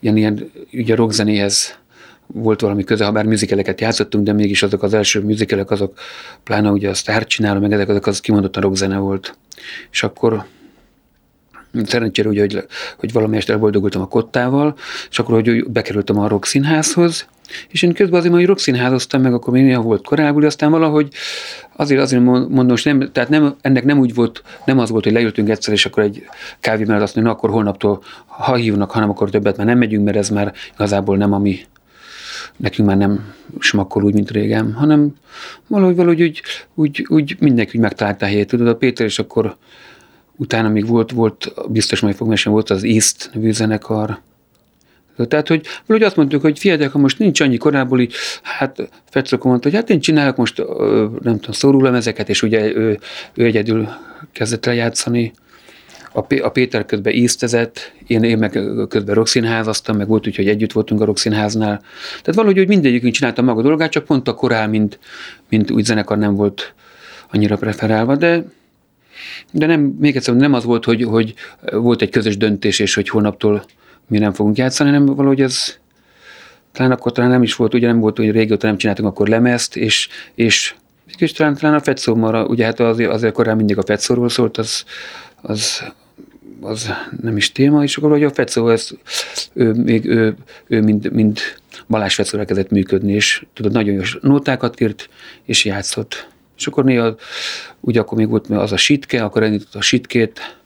[0.00, 1.78] ilyen, ilyen ugye rockzenéhez
[2.26, 5.98] volt valami köze, ha bár műzikeleket játszottunk, de mégis azok az első műzikelek, azok
[6.42, 9.36] pláne ugye a Star csinálom, meg ezek, azok az kimondottan rockzene volt.
[9.90, 10.44] És akkor
[11.84, 12.64] szerencsére ugye, hogy,
[12.98, 14.76] hogy valamelyest elboldogultam a kottával,
[15.10, 17.28] és akkor, hogy bekerültem a rock színházhoz,
[17.68, 21.08] és én közben azért majd rock színházoztam meg, akkor még volt korábban, aztán valahogy
[21.76, 25.12] azért, azért mondom, hogy nem, tehát nem, ennek nem úgy volt, nem az volt, hogy
[25.12, 26.24] leültünk egyszer, és akkor egy
[26.60, 30.16] kávé mellett azt mondja, akkor holnaptól, ha hívnak, hanem akkor többet már nem megyünk, mert
[30.16, 31.58] ez már igazából nem a mi
[32.56, 35.14] nekünk már nem smakkol úgy, mint régen, hanem
[35.66, 36.42] valahogy, valahogy úgy,
[36.74, 38.48] úgy, úgy mindenki úgy megtalálta a helyét.
[38.48, 39.56] Tudod, a Péter, és akkor
[40.36, 44.20] utána még volt, volt biztos majd fog mesélni, volt az East nevű zenekar,
[45.24, 49.50] tehát, hogy valahogy azt mondtuk, hogy figyeljetek, ha most nincs annyi korából, így, hát Fetszokon
[49.50, 50.58] mondta, hogy hát én csinálok most,
[51.22, 52.98] nem tudom, szórulemezeket, és ugye ő,
[53.34, 53.88] ő egyedül
[54.32, 55.32] kezdett el játszani.
[56.12, 58.50] A, P- a Péter közben íztezett, én, én meg
[58.88, 61.80] közben rockszínházaztam, meg volt úgy, hogy együtt voltunk a rockszínháznál.
[62.08, 64.98] Tehát valahogy hogy mindegyikünk csinálta maga dolgát, csak pont a korál, mint,
[65.48, 66.74] mint úgy zenekar nem volt
[67.30, 68.44] annyira preferálva, de
[69.52, 71.34] de nem, még egyszer nem az volt, hogy, hogy
[71.72, 73.64] volt egy közös döntés, és hogy holnaptól
[74.08, 75.78] mi nem fogunk játszani, hanem valahogy ez
[76.72, 79.76] talán akkor talán nem is volt, ugye nem volt, hogy régóta nem csináltunk akkor lemezt,
[79.76, 80.74] és, és
[81.16, 84.84] és talán, talán a Fetszómara, ugye hát azért, azért korábban mindig a Fetszóról szólt, az,
[85.42, 85.82] az,
[86.60, 88.90] az nem is téma, és akkor hogy a Fetszó, ez,
[89.52, 91.38] ő, még ő, ő mind, mind
[91.88, 95.08] Balázs Fetszóra kezdett működni, és tudod, nagyon jó nótákat írt,
[95.44, 96.28] és játszott.
[96.56, 97.14] És akkor néha,
[97.80, 100.56] ugye akkor még volt az a sitke, akkor elindított a sitkét,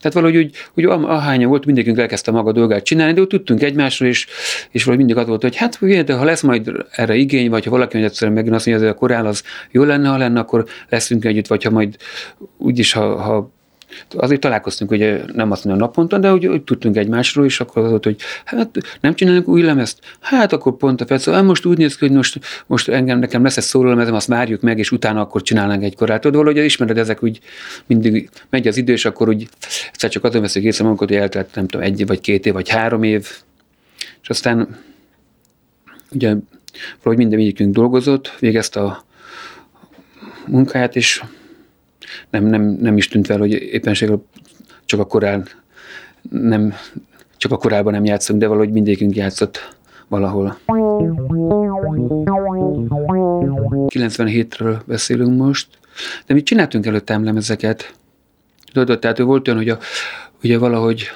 [0.00, 4.08] tehát valahogy úgy, úgy ahánya volt, mindenkünk elkezdte maga dolgát csinálni, de úgy tudtunk egymásról,
[4.08, 4.26] és,
[4.70, 7.70] és valahogy mindig az volt, hogy hát de ha lesz majd erre igény, vagy ha
[7.70, 10.66] valaki majd egyszerűen megint azt mondja, hogy a korál az jó lenne, ha lenne, akkor
[10.88, 11.96] leszünk együtt, vagy ha majd
[12.56, 13.50] úgyis, ha, ha
[14.10, 17.90] Azért találkoztunk, ugye nem azt mondja naponta, de úgy, úgy tudtunk egymásról, és akkor az
[17.90, 19.98] volt, hogy hát nem csinálunk új lemezt.
[20.20, 23.42] Hát akkor pont a Fecó, hát most úgy néz ki, hogy most, most engem, nekem
[23.42, 26.20] lesz egy szórólemezem, azt várjuk meg, és utána akkor csinálnánk egy korát.
[26.20, 27.40] Tudod, valahogy ismered, ezek úgy
[27.86, 29.48] mindig megy az idő, és akkor úgy
[29.92, 32.68] egyszer csak azon veszük észre magunkat, hogy eltelt nem tudom, egy vagy két év, vagy
[32.68, 33.28] három év,
[34.22, 34.76] és aztán
[36.10, 36.28] ugye
[37.02, 39.04] valahogy minden mindegyikünk dolgozott, végezte a
[40.46, 41.22] munkáját, és
[42.30, 44.22] nem, nem, nem is tűnt fel, hogy éppenséggel
[44.84, 45.46] csak a korán
[46.30, 46.74] nem,
[47.36, 49.76] csak a korában nem játszunk, de valahogy mindegyikünk játszott
[50.08, 50.58] valahol.
[53.88, 55.68] 97-ről beszélünk most,
[56.26, 57.94] de mi csináltunk előtte emlemezeket.
[58.72, 59.78] Tudod, tehát volt olyan, hogy a,
[60.42, 61.10] ugye valahogy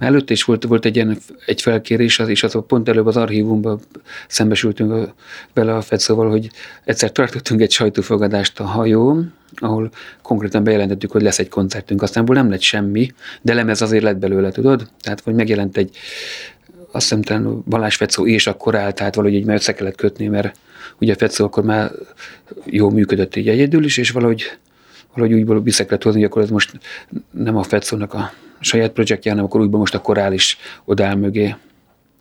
[0.00, 3.80] Előtte is volt, volt egy ilyen egy felkérés, és az pont előbb az archívumban
[4.28, 5.12] szembesültünk
[5.52, 6.50] vele a Fetszóval, hogy
[6.84, 9.90] egyszer tartottunk egy sajtófogadást a hajón, ahol
[10.22, 14.50] konkrétan bejelentettük, hogy lesz egy koncertünk, aztán nem lett semmi, de lemez azért lett belőle,
[14.50, 14.88] tudod?
[15.00, 15.96] Tehát, hogy megjelent egy,
[16.92, 20.26] azt hiszem, talán Balázs Fetszó és akkor áll, tehát valahogy így már össze kellett kötni,
[20.26, 20.56] mert
[20.98, 21.90] ugye Fetszó akkor már
[22.64, 24.58] jó működött így egyedül is, és valahogy,
[25.14, 26.72] valahogy úgy vissza kellett hozni, hogy akkor ez most
[27.30, 31.54] nem a Fetszónak a saját projektje, hanem akkor újban most a korál is odáll mögé.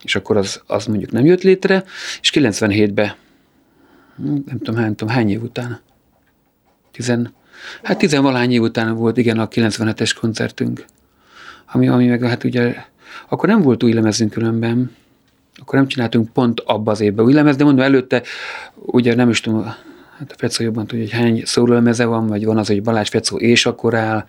[0.03, 1.83] És akkor az, az mondjuk nem jött létre,
[2.21, 3.13] és 97-ben,
[4.45, 5.79] nem tudom, hány, tudom, hány év után,
[6.91, 7.33] tizen,
[7.83, 10.85] hát tizenvalány év után volt, igen, a 97-es koncertünk,
[11.71, 12.75] ami, ami meg hát ugye,
[13.29, 14.91] akkor nem volt új lemezünk különben,
[15.55, 18.21] akkor nem csináltunk pont abba az évben új lemez, de mondom előtte,
[18.75, 19.73] ugye nem is tudom,
[20.19, 23.37] hát a Fecó jobban tudja, hogy hány szórólemeze van, vagy van az, hogy Balázs Fecó
[23.37, 24.25] és akkor áll.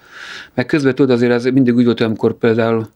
[0.54, 2.88] Meg közben tudod, azért ez mindig úgy volt, amikor például,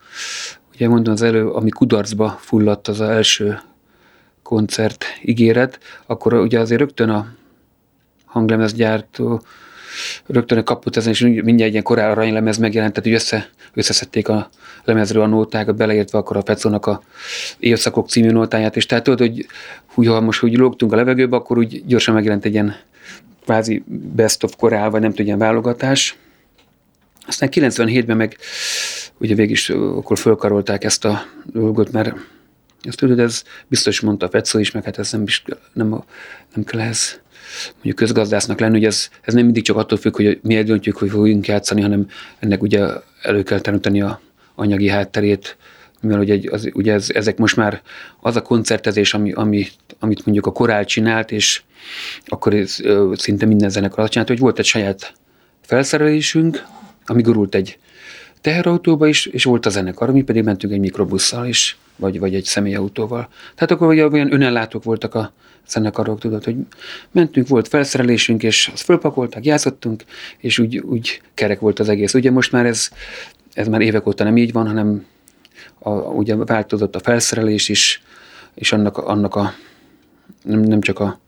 [0.74, 3.60] ugye mondom az elő, ami kudarcba fulladt az, az első
[4.42, 7.26] koncert ígéret, akkor ugye azért rögtön a
[8.24, 9.42] hanglemezgyártó
[10.26, 14.48] rögtön kaput ezen, és mindjárt ilyen korál aranylemez megjelent, tehát hogy össze, összeszedték a
[14.84, 17.02] lemezről a nótákat, beleértve akkor a Pecónak a
[17.58, 19.46] Évszakok című nótáját, és tehát tudod, hogy
[19.94, 22.76] úgy, ha most úgy lógtunk a levegőbe, akkor úgy gyorsan megjelent egy ilyen
[23.44, 23.82] kvázi
[24.14, 26.16] best of korál, vagy nem tudom, ilyen válogatás.
[27.26, 28.36] Aztán 97-ben meg
[29.18, 32.14] ugye végig is akkor fölkarolták ezt a dolgot, mert
[32.82, 35.24] ezt tudod, ez biztos mondta a Fetszó is, meg hát ez nem,
[35.72, 36.04] nem,
[36.54, 37.20] nem kell ez
[37.74, 41.10] mondjuk közgazdásznak lenni, hogy ez, ez nem mindig csak attól függ, hogy mi döntjük, hogy
[41.10, 42.06] fogunk játszani, hanem
[42.38, 42.86] ennek ugye
[43.22, 44.20] elő kell teremteni a
[44.54, 45.56] anyagi hátterét,
[46.00, 47.82] mivel ugye, az, ugye ez, ezek most már
[48.20, 49.66] az a koncertezés, ami, ami,
[49.98, 51.62] amit mondjuk a korál csinált, és
[52.26, 52.76] akkor ez,
[53.12, 55.12] szinte minden zenekar azt csinált, hogy volt egy saját
[55.60, 56.64] felszerelésünk,
[57.06, 57.78] ami gurult egy
[58.40, 62.44] teherautóba is, és volt a zenekar, mi pedig mentünk egy mikrobusszal is, vagy, vagy egy
[62.44, 63.28] személyautóval.
[63.54, 65.32] Tehát akkor olyan önellátók voltak a
[65.68, 66.56] zenekarok, tudod, hogy
[67.10, 70.04] mentünk, volt felszerelésünk, és azt fölpakoltak, játszottunk,
[70.38, 72.14] és úgy, úgy kerek volt az egész.
[72.14, 72.88] Ugye most már ez,
[73.52, 75.06] ez már évek óta nem így van, hanem
[75.78, 78.02] a, ugye változott a felszerelés is,
[78.54, 79.54] és annak, annak a
[80.42, 81.20] nem, nem csak a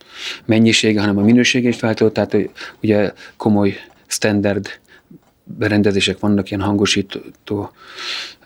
[0.45, 2.37] mennyisége, hanem a minősége is változott, tehát
[2.83, 3.77] ugye komoly
[4.07, 4.69] standard
[5.47, 7.71] berendezések vannak, ilyen hangosító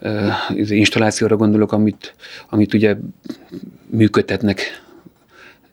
[0.01, 2.15] uh, installációra gondolok, amit,
[2.49, 2.95] amit ugye
[3.89, 4.81] működtetnek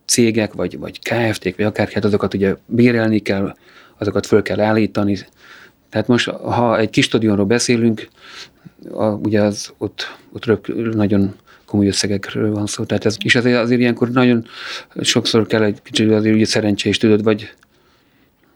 [0.05, 3.55] cégek, vagy, vagy KFT-k, vagy akár hát azokat ugye bérelni kell,
[3.97, 5.17] azokat föl kell állítani.
[5.89, 8.07] Tehát most, ha egy kis stadionról beszélünk,
[8.91, 12.83] a, ugye az ott, ott rög, nagyon komoly összegekről van szó.
[12.83, 14.45] Tehát ez, és azért, azért ilyenkor nagyon
[15.01, 17.53] sokszor kell egy kicsit azért ugye szerencsés, tudod, vagy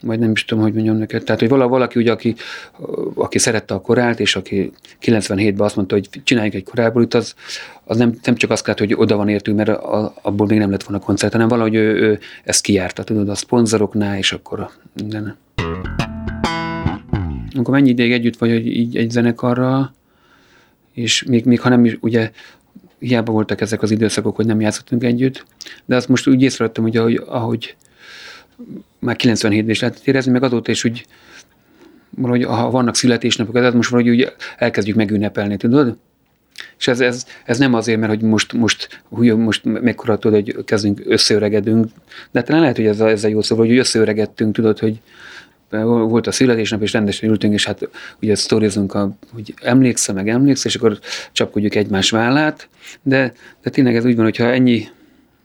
[0.04, 1.24] vagy nem is tudom, hogy mondjam neked.
[1.24, 2.34] Tehát, hogy valaki, ugye, aki,
[3.14, 7.34] aki szerette a korált, és aki 97-ben azt mondta, hogy csináljunk egy korálbulit, az,
[7.84, 10.70] az nem, nem csak azt kellett, hogy oda van értünk, mert a, abból még nem
[10.70, 15.36] lett volna koncert, hanem valahogy ő, ő ezt kijárta, tudod, a szponzoroknál, és akkor minden.
[17.54, 19.94] Amikor mennyi ideig együtt vagy hogy így egy zenekarral,
[20.92, 22.30] és még, még ha nem is, ugye
[22.98, 25.46] hiába voltak ezek az időszakok, hogy nem játszottunk együtt,
[25.84, 27.76] de azt most úgy észrevettem, hogy ahogy, ahogy
[29.04, 31.06] már 97-ben is lehet érezni, meg azóta is úgy
[32.10, 35.96] valahogy, ha vannak születésnapok, ez most valahogy úgy elkezdjük megünnepelni, tudod?
[36.78, 39.02] És ez, ez, ez nem azért, mert hogy most, most,
[39.36, 41.88] most mekkora tudod, hogy kezdünk összeöregedünk,
[42.30, 45.00] de talán lehet, hogy ez a, ez a jó szó, hogy összeöregedtünk, tudod, hogy
[45.82, 47.88] volt a születésnap, és rendesen ültünk, és hát
[48.20, 50.98] ugye sztorizunk, a, hogy emlékszem, meg emlékszel, és akkor
[51.32, 52.68] csapkodjuk egymás vállát,
[53.02, 54.88] de, de tényleg ez úgy van, hogyha ennyi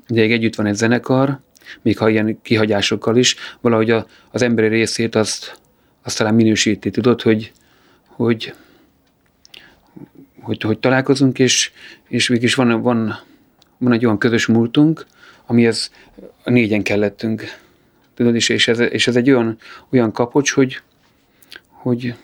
[0.08, 1.40] ideig együtt van egy zenekar,
[1.82, 5.60] még ha ilyen kihagyásokkal is, valahogy a, az emberi részét azt,
[6.04, 7.52] azt talán minősíti, tudod, hogy,
[8.06, 8.54] hogy,
[10.42, 11.72] hogy, hogy találkozunk, és,
[12.08, 13.20] és végig van, van,
[13.78, 15.06] van egy olyan közös múltunk,
[15.46, 15.92] amihez
[16.44, 17.44] négyen kellettünk.
[18.14, 19.58] Tudod, és, és, ez, és ez egy olyan,
[19.90, 20.82] olyan kapocs, hogy,
[21.68, 22.16] hogy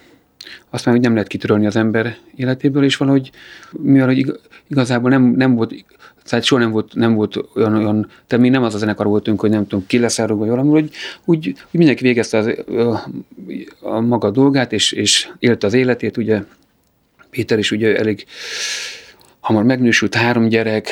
[0.70, 3.32] azt már hogy nem lehet kitörölni az ember életéből, és valahogy,
[3.72, 5.86] mivel hogy igazából nem, nem volt
[6.30, 9.40] tehát soha nem volt, nem volt olyan, olyan, tehát mi nem az a zenekar voltunk,
[9.40, 10.90] hogy nem tudom, ki lesz vagy valami, hogy
[11.26, 13.10] úgy, úgy mindenki végezte az, a,
[13.80, 16.44] a, maga dolgát, és, és élte az életét, ugye
[17.30, 18.26] Péter is ugye elég
[19.40, 20.90] hamar megnősült, három gyerek,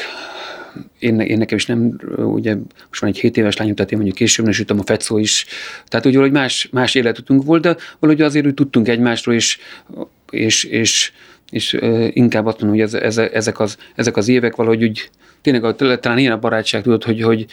[0.99, 2.55] én, én nekem is nem, ugye
[2.87, 5.45] most van egy 7 éves lányom, tehát én mondjuk később nősültem, a Fetszó is,
[5.85, 9.57] tehát úgy hogy más, más életutunk volt, de valahogy azért úgy tudtunk egymásról, és,
[10.29, 11.11] és, és,
[11.49, 11.77] és
[12.09, 15.09] inkább azt mondom, hogy ez, ez, ezek, az, ezek az évek valahogy úgy,
[15.41, 17.45] tényleg talán ilyen a barátság, tudod, hogy, hogy,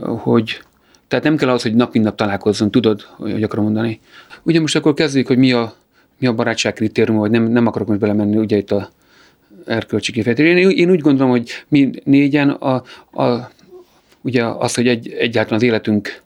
[0.00, 0.60] hogy
[1.08, 4.00] tehát nem kell az, hogy nap mint nap találkozzunk, tudod, hogy akarom mondani.
[4.42, 5.74] Ugye most akkor kezdjük, hogy mi a,
[6.18, 8.90] mi a barátság kritérium, vagy nem, nem akarok most belemenni ugye itt a
[9.68, 10.46] erkölcsi kifejezés.
[10.46, 12.82] Én, én úgy gondolom, hogy mi négyen a,
[13.22, 13.50] a,
[14.20, 16.22] ugye az, hogy egy, egyáltalán az életünk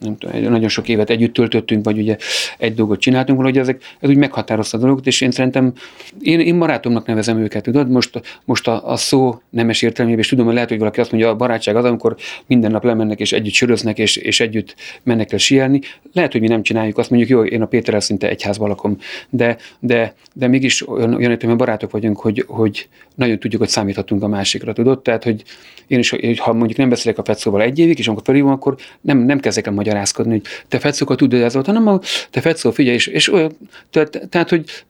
[0.00, 2.16] nem tudom, nagyon sok évet együtt töltöttünk, vagy ugye
[2.58, 5.72] egy dolgot csináltunk, valahogy ezek, ez úgy meghatározta a dolgot, és én szerintem,
[6.20, 10.44] én, én barátomnak nevezem őket, tudod, most, most a, a szó nemes értelmében, és tudom,
[10.44, 13.52] hogy lehet, hogy valaki azt mondja, a barátság az, amikor minden nap lemennek, és együtt
[13.52, 15.80] söröznek, és, és együtt mennek el sielni.
[16.12, 18.98] Lehet, hogy mi nem csináljuk azt, mondjuk, jó, én a Péterrel szinte egy házban lakom,
[19.30, 24.22] de, de, de mégis olyan, olyan értelemben barátok vagyunk, hogy, hogy nagyon tudjuk, hogy számíthatunk
[24.22, 25.02] a másikra, tudod?
[25.02, 25.44] Tehát, hogy
[25.86, 29.18] én is, ha mondjuk nem beszélek a Fetszóval egy évig, és amikor felhívom, akkor nem,
[29.18, 32.96] nem kezdek el magyarázkodni, hogy te Fetszókat tudod ez volt, hanem a, te Fetszó, figyelj,
[32.96, 33.56] és, és olyan,
[33.90, 34.84] tehát, tehát, hogy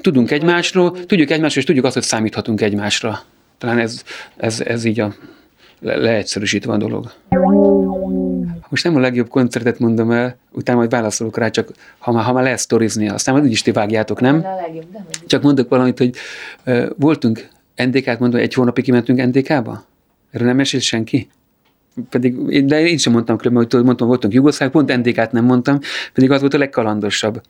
[0.00, 3.22] tudunk egymásról, tudjuk egymásról, és tudjuk azt, hogy számíthatunk egymásra.
[3.58, 4.02] Talán ez,
[4.36, 5.14] ez, ez így a
[5.80, 7.12] le, leegyszerűsítve a dolog.
[8.68, 12.32] Most nem a legjobb koncertet mondom el, utána majd válaszolok rá, csak ha már, ha
[12.32, 14.36] már lehet sztorizni, aztán majd úgyis ti vágjátok, nem?
[14.44, 16.16] A legjobb, nem Csak mondok valamit, hogy
[16.66, 19.84] uh, voltunk NDK-t mondom, egy hónapig kimentünk NDK-ba?
[20.30, 21.28] Erről nem mesél senki?
[22.10, 25.78] Pedig, de én sem mondtam különben, hogy mondtam, voltunk Jugoszláv, pont NDK-t nem mondtam,
[26.12, 27.42] pedig az volt a legkalandosabb.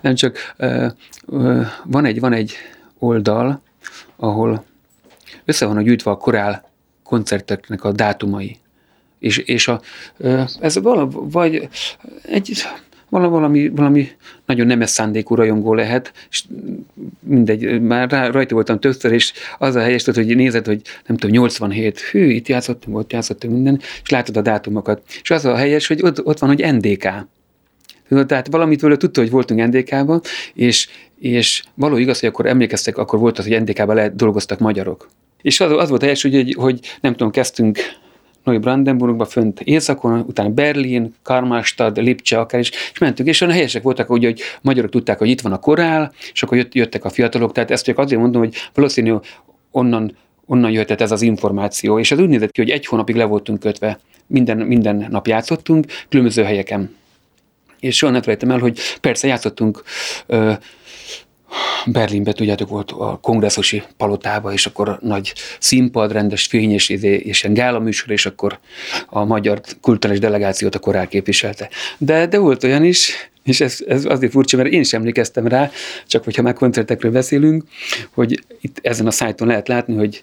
[0.00, 0.86] Nem csak uh,
[1.26, 2.54] uh, van, egy, van egy
[2.98, 3.62] oldal,
[4.16, 4.64] ahol
[5.44, 6.70] össze van gyűjtve a korál
[7.02, 8.58] koncerteknek a dátumai.
[9.18, 9.80] És, és a,
[10.60, 11.68] ez vala, vagy
[12.22, 12.62] egy,
[13.08, 14.08] valami, valami
[14.46, 16.44] nagyon nemes szándékú rajongó lehet, és
[17.20, 21.36] mindegy, már rá, rajta voltam többször, és az a helyes, hogy nézed, hogy nem tudom,
[21.36, 25.02] 87, hű, itt játszottunk, ott játszottunk minden, és látod a dátumokat.
[25.22, 27.08] És az a helyes, hogy ott, ott van, hogy NDK.
[28.26, 30.20] Tehát valamit vele tudta, hogy voltunk NDK-ban,
[30.54, 30.88] és,
[31.18, 35.08] és való igaz, hogy akkor emlékeztek, akkor volt az, hogy NDK-ban dolgoztak magyarok.
[35.42, 37.78] És az, az volt helyes, hogy, hogy nem tudom, kezdtünk
[38.46, 43.82] Nagy Brandenburgba, fönt északon, utána Berlin, Karmastad, Lipcse akár is, és mentünk, és olyan helyesek
[43.82, 47.08] voltak, úgy, hogy magyarok tudták, hogy itt van a korál, és akkor jött, jöttek a
[47.08, 49.14] fiatalok, tehát ezt csak azért mondom, hogy valószínű
[49.70, 53.24] onnan, onnan jöhetett ez az információ, és ez úgy nézett ki, hogy egy hónapig le
[53.24, 56.94] voltunk kötve, minden, minden nap játszottunk, különböző helyeken.
[57.80, 59.82] És soha nem felejtem el, hogy persze játszottunk
[60.26, 60.52] ö,
[61.86, 67.54] Berlinbe, tudjátok, volt a kongresszusi palotába, és akkor nagy színpad, rendes fényes izé, és ilyen
[67.54, 68.58] gála műsor, és akkor
[69.06, 71.68] a magyar kulturális delegációt a korál képviselte.
[71.98, 75.70] De, de volt olyan is, és ez, ez azért furcsa, mert én is emlékeztem rá,
[76.06, 77.64] csak hogyha már koncertekről beszélünk,
[78.10, 80.22] hogy itt ezen a szájton lehet látni, hogy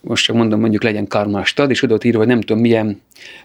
[0.00, 3.00] most csak mondom, mondjuk legyen Karmastad, és oda írva, hogy nem tudom milyen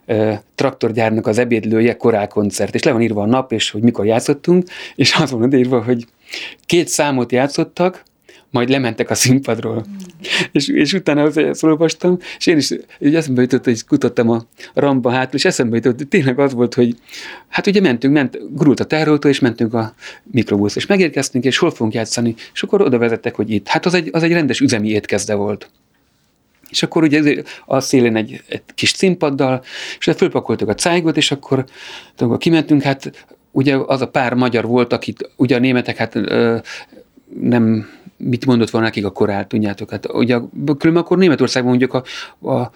[0.06, 4.68] ö, traktorgyárnak az ebédlője korálkoncert, és le van írva a nap, és hogy mikor játszottunk,
[4.96, 6.06] és az van írva, hogy
[6.66, 8.04] két számot játszottak,
[8.52, 9.86] majd lementek a színpadról.
[9.90, 9.94] Mm.
[10.52, 15.12] És, és utána ezt olvastam, és én is így eszembe jutott, hogy kutattam a ramba
[15.12, 16.96] hátul, és eszembe jutott, hogy tényleg az volt, hogy
[17.48, 21.72] hát ugye mentünk, ment, gurult a terrautó, és mentünk a mikrobusz, és megérkeztünk, és hol
[21.72, 23.68] fogunk játszani, és akkor oda vezettek, hogy itt.
[23.68, 25.70] Hát az egy, az egy rendes üzemi étkezde volt.
[26.70, 29.64] És akkor ugye a szélén egy, egy kis színpaddal,
[30.00, 31.66] és fölpakoltuk a cájgot, és akkor
[32.18, 36.58] akkor kimentünk, hát ugye az a pár magyar volt, akit ugye a németek hát ö,
[37.40, 40.38] nem mit mondott volna nekik a korál, tudjátok, hát ugye
[40.78, 42.04] különben akkor Németországban mondjuk a,
[42.50, 42.72] a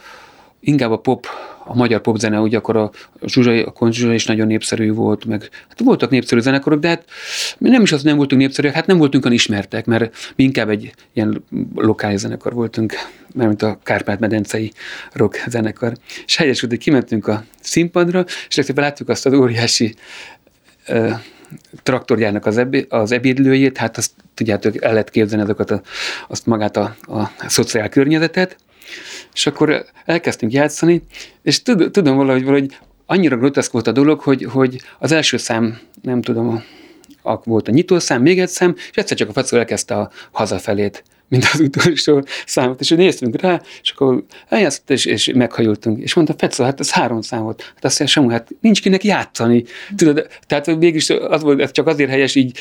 [0.61, 1.27] inkább a pop,
[1.65, 5.79] a magyar popzene, ugye akkor a Zsuzsai, a Konzsuzsa is nagyon népszerű volt, meg hát
[5.79, 7.05] voltak népszerű zenekarok, de hát
[7.57, 10.69] mi nem is az, nem voltunk népszerűek, hát nem voltunk olyan ismertek, mert mi inkább
[10.69, 11.43] egy ilyen
[11.75, 12.93] lokális zenekar voltunk,
[13.33, 14.71] mert mint a Kárpát-medencei
[15.13, 15.93] rock zenekar.
[16.25, 19.95] És helyes hogy kimentünk a színpadra, és legszépen láttuk azt az óriási
[20.87, 21.11] uh,
[21.83, 25.81] traktorjának az, ebé, az ebédlőjét, hát azt tudjátok, el lehet képzelni azokat a,
[26.27, 28.57] azt magát a, a szociál környezetet,
[29.33, 31.01] és akkor elkezdtünk játszani,
[31.41, 35.79] és tud, tudom valahogy, valahogy annyira groteszk volt a dolog, hogy, hogy az első szám,
[36.01, 36.61] nem tudom, a,
[37.31, 41.03] a, volt a nyitószám, még egy szám, és egyszer csak a facó elkezdte a hazafelét
[41.31, 46.33] mint az utolsó számot, és néztünk rá, és akkor eljátszott, és, és meghajultunk, és mondta,
[46.37, 47.61] Feca, hát ez három számot.
[47.61, 49.63] Hát azt mondja, hát nincs kinek játszani.
[49.95, 52.59] Tudod, tehát mégis az volt, ez csak azért helyes így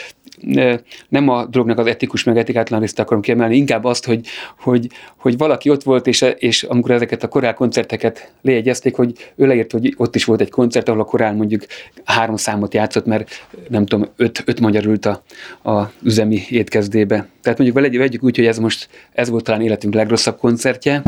[1.09, 4.27] nem a drognak az etikus meg etikátlan részt akarom kiemelni, inkább azt, hogy,
[4.59, 9.47] hogy, hogy valaki ott volt, és, és amikor ezeket a korál koncerteket lejegyezték, hogy ő
[9.47, 11.63] leírt, hogy ott is volt egy koncert, ahol a korál mondjuk
[12.05, 15.23] három számot játszott, mert nem tudom, öt, öt magyar ült a,
[15.71, 17.29] a üzemi étkezdébe.
[17.43, 21.03] Tehát mondjuk vegyük úgy, hogy ez most, ez volt talán életünk legrosszabb koncertje,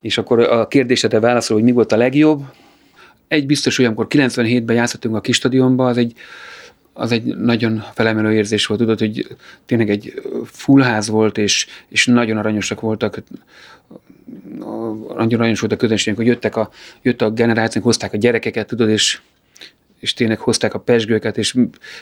[0.00, 2.44] és akkor a kérdésedre válaszol, hogy mi volt a legjobb.
[3.28, 6.14] Egy biztos, hogy amikor 97-ben játszottunk a kis stadionba, az egy
[6.92, 9.36] az egy nagyon felemelő érzés volt, tudod, hogy
[9.66, 13.22] tényleg egy fullház volt, és, és nagyon aranyosak voltak,
[15.16, 16.70] nagyon aranyos volt a közönségünk, hogy jöttek a,
[17.02, 19.20] jött a generációk, hozták a gyerekeket, tudod, és,
[19.98, 21.56] és tényleg hozták a pesgőket, és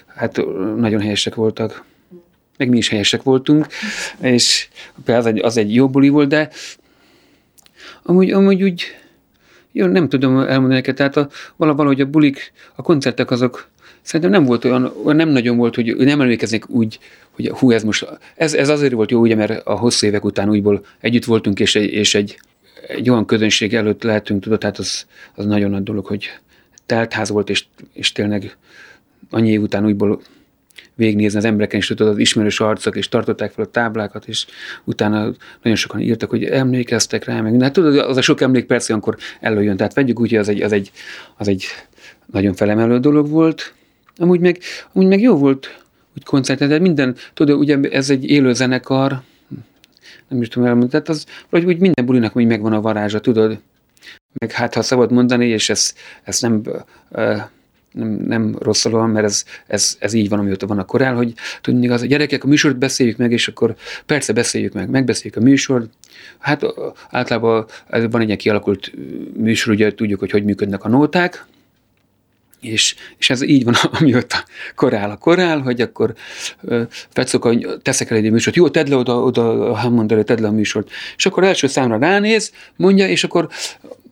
[0.07, 0.41] hát
[0.77, 1.85] nagyon helyesek voltak.
[2.61, 3.67] Meg mi is helyesek voltunk,
[4.21, 4.69] és
[5.07, 6.51] az egy, az egy jó buli volt, de
[8.03, 8.83] amúgy, amúgy úgy,
[9.73, 13.69] jó, nem tudom elmondani neked, tehát a, valahogy a bulik, a koncertek azok,
[14.03, 16.99] Szerintem nem volt olyan, nem nagyon volt, hogy nem emlékeznék úgy,
[17.31, 20.49] hogy hú, ez most, ez, ez azért volt jó, ugye, mert a hosszú évek után
[20.49, 22.39] újból együtt voltunk, és egy, és egy,
[22.89, 26.31] egy olyan közönség előtt lehetünk, tudod, tehát az, az nagyon nagy dolog, hogy
[26.87, 28.57] teltház volt, és, és tényleg
[29.31, 30.21] annyi év után újból
[31.01, 34.47] végignézni az embereken, és tudod, az ismerős arcok, és tartották fel a táblákat, és
[34.85, 35.33] utána
[35.63, 39.17] nagyon sokan írtak, hogy emlékeztek rá, meg hát tudod, az a sok emlék persze akkor
[39.41, 40.91] előjön, tehát vegyük úgy, hogy az egy, az egy,
[41.37, 41.65] az egy
[42.27, 43.75] nagyon felemelő dolog volt,
[44.21, 44.59] Amúgy meg,
[44.93, 45.83] amúgy meg jó volt
[46.17, 49.23] úgy koncerten, de minden, tudod, ugye ez egy élő zenekar,
[50.29, 53.61] nem is tudom elmondani, tehát az, vagy úgy minden bulinak úgy megvan a varázsa, tudod?
[54.33, 56.63] Meg hát, ha szabad mondani, és ezt, ezt nem,
[57.93, 61.89] nem, nem rosszalóan, mert ez, ez, ez, így van, amióta van a korál, hogy tudni
[61.89, 63.75] az a gyerekek, a műsort beszéljük meg, és akkor
[64.07, 65.91] persze beszéljük meg, megbeszéljük a műsort.
[66.39, 66.63] Hát
[67.11, 68.93] általában van egy ilyen kialakult
[69.37, 71.45] műsor, ugye tudjuk, hogy hogy működnek a nóták,
[72.61, 76.15] és, és ez így van, amióta korál a korál, hogy akkor
[77.41, 80.49] hogy teszek el egy műsort, jó, tedd le oda, oda a Hammond elő, tedd le
[80.49, 80.91] a műsort.
[81.17, 83.49] És akkor első számra ránéz, mondja, és akkor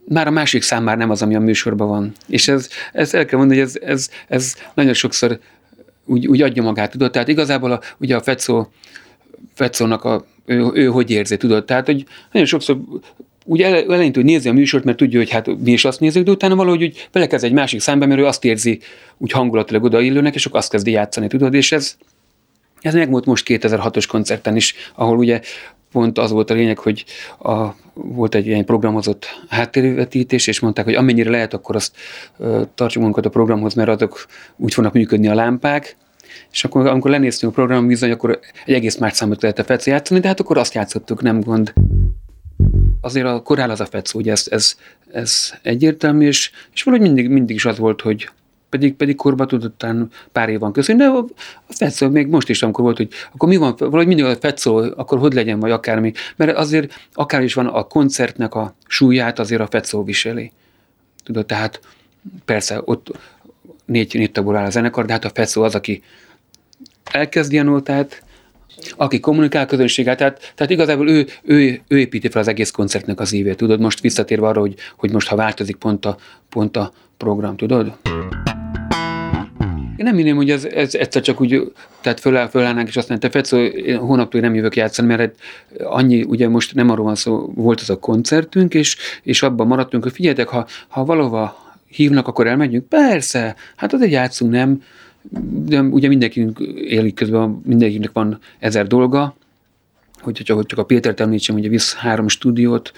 [0.08, 2.12] már a másik szám már nem az, ami a műsorban van.
[2.26, 5.38] És ez, ez el kell mondani, hogy ez, ez, ez nagyon sokszor
[6.04, 7.10] úgy, úgy adja magát, tudod?
[7.10, 8.72] Tehát igazából a, ugye a Fecó,
[9.54, 11.64] Fecónak a, ő, ő hogy érzi, tudod?
[11.64, 12.78] Tehát, hogy nagyon sokszor
[13.44, 16.30] úgy eleinte, hogy nézi a műsort, mert tudja, hogy hát mi is azt nézzük, de
[16.30, 18.80] utána valahogy úgy belekezd egy másik számba, mert ő azt érzi
[19.16, 21.96] úgy hangulatilag odaillőnek, és akkor azt kezdi játszani, tudod, és ez,
[22.80, 25.40] ez megmúlt most 2006-os koncerten is, ahol ugye
[25.92, 27.04] pont az volt a lényeg, hogy
[27.38, 31.96] a, volt egy ilyen programozott háttérvetítés, és mondták, hogy amennyire lehet, akkor azt
[32.38, 34.26] ö, tartsuk magunkat a programhoz, mert azok
[34.56, 35.96] úgy fognak működni a lámpák,
[36.52, 39.90] és akkor, amikor lenéztünk a program bizony, akkor egy egész más számot lehet a feci
[39.90, 41.72] játszani, de hát akkor azt játszottuk, nem gond.
[43.00, 44.76] Azért a korál az a fec, ugye ez, ez,
[45.12, 48.28] ez egyértelmű, és, és valahogy mindig, mindig is az volt, hogy,
[48.68, 51.24] pedig, pedig korba tudottan pár év van köszönni, de a,
[51.68, 55.18] Fetszó még most is, amikor volt, hogy akkor mi van, valahogy mindig a Fetszó, akkor
[55.18, 59.66] hogy legyen, vagy akármi, mert azért akár is van a koncertnek a súlyát, azért a
[59.66, 60.52] Fetszó viseli.
[61.24, 61.80] Tudod, tehát
[62.44, 63.18] persze ott
[63.84, 66.02] négy, négy tagból áll a zenekar, de hát a Fetszó az, aki
[67.10, 68.22] elkezdi a nótát,
[68.96, 73.32] aki kommunikál közönséggel, tehát, tehát igazából ő, ő, ő építi fel az egész koncertnek az
[73.32, 76.16] évét, tudod, most visszatérve arra, hogy, hogy most ha változik pont a,
[76.48, 77.96] pont a program, tudod?
[79.98, 83.28] Én nem hinném, hogy ez, ez egyszer csak úgy, tehát föláll, fölállnánk, és azt mondja,
[83.28, 85.34] te Fecó, én hónaptól nem jövök játszani, mert
[85.78, 90.02] annyi, ugye most nem arról van szó, volt az a koncertünk, és, és abban maradtunk,
[90.02, 92.88] hogy figyeljetek, ha, ha valahova hívnak, akkor elmegyünk?
[92.88, 94.82] Persze, hát azért játszunk, nem?
[95.64, 99.36] De ugye mindenkinek élik közben, mindenkinek van ezer dolga,
[100.20, 102.92] hogy, hogy csak a Pétert említsem, ugye visz három stúdiót,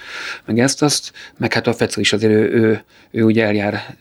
[0.44, 3.96] meg ezt-azt, meg hát a Fecó is azért ő, ő, ő ugye eljár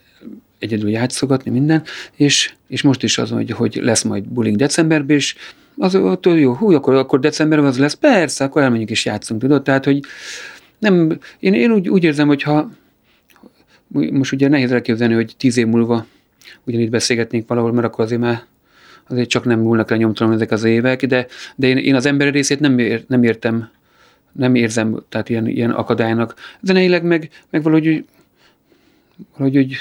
[0.60, 1.82] egyedül játszogatni minden,
[2.16, 5.34] és, és most is az, hogy, hogy lesz majd bullying decemberben, és
[5.76, 9.62] az ott jó, hú, akkor, akkor decemberben az lesz, persze, akkor elmenjünk és játszunk, tudod?
[9.62, 10.00] Tehát, hogy
[10.78, 12.70] nem, én, én úgy, úgy érzem, hogy ha
[14.12, 16.06] most ugye nehéz elképzelni, hogy tíz év múlva
[16.64, 18.42] ugyanígy beszélgetnénk valahol, mert akkor azért már
[19.08, 22.30] azért csak nem múlnak le nyomtalan ezek az évek, de, de én, én az emberi
[22.30, 23.70] részét nem, ér, nem értem,
[24.32, 26.34] nem érzem, tehát ilyen, ilyen akadálynak.
[26.60, 28.04] Zeneileg meg, meg valahogy,
[29.36, 29.76] valahogy úgy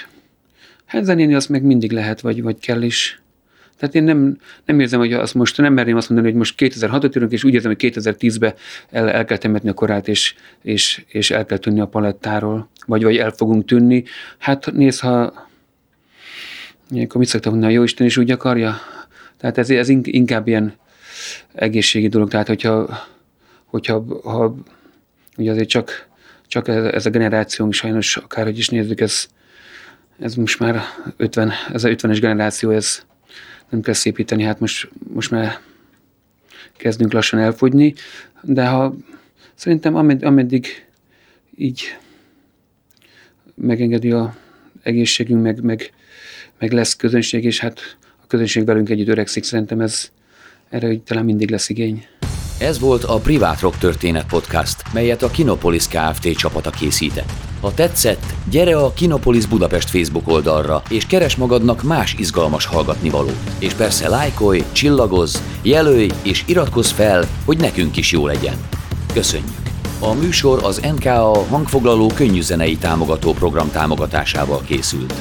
[0.89, 3.21] Hát zenélni azt meg mindig lehet, vagy, vagy kell is.
[3.77, 7.15] Tehát én nem, nem érzem, hogy azt most nem merném azt mondani, hogy most 2006-ot
[7.15, 8.53] írunk, és úgy érzem, hogy 2010-ben
[8.89, 13.03] el, el kell temetni a korát, és, és, és el kell tűnni a palettáról, vagy,
[13.03, 14.03] vagy el fogunk tűnni.
[14.37, 15.47] Hát nézd, ha
[16.91, 18.77] ilyenkor mit szoktam mondani, a Jóisten is úgy akarja?
[19.37, 20.73] Tehát ez, ez inkább ilyen
[21.53, 22.89] egészségi dolog, tehát hogyha,
[23.65, 24.55] hogyha ha,
[25.37, 26.07] ugye azért csak,
[26.47, 29.27] csak ez, ez a generációnk sajnos, akárhogy is nézzük, ez,
[30.19, 30.81] ez most már
[31.17, 33.05] 50, ez a 50-es generáció, ez
[33.69, 35.59] nem kell szépíteni, hát most, most már
[36.77, 37.93] kezdünk lassan elfogyni,
[38.41, 38.95] de ha
[39.55, 40.85] szerintem amed, ameddig
[41.55, 41.97] így
[43.55, 44.35] megengedi a
[44.83, 45.91] egészségünk, meg, meg,
[46.59, 50.11] meg lesz közönség, és hát a közönség velünk együtt öregszik, szerintem ez
[50.69, 52.05] erre talán mindig lesz igény.
[52.59, 56.37] Ez volt a Privát Rock Történet Podcast, melyet a Kinopolis Kft.
[56.37, 57.48] csapata készített.
[57.61, 63.39] Ha tetszett, gyere a Kinopolis Budapest Facebook oldalra, és keres magadnak más izgalmas hallgatnivalót.
[63.59, 68.55] És persze lájkolj, csillagozz, jelölj és iratkozz fel, hogy nekünk is jó legyen.
[69.13, 69.69] Köszönjük!
[69.99, 75.13] A műsor az NKA hangfoglaló könnyűzenei támogató program támogatásával készült.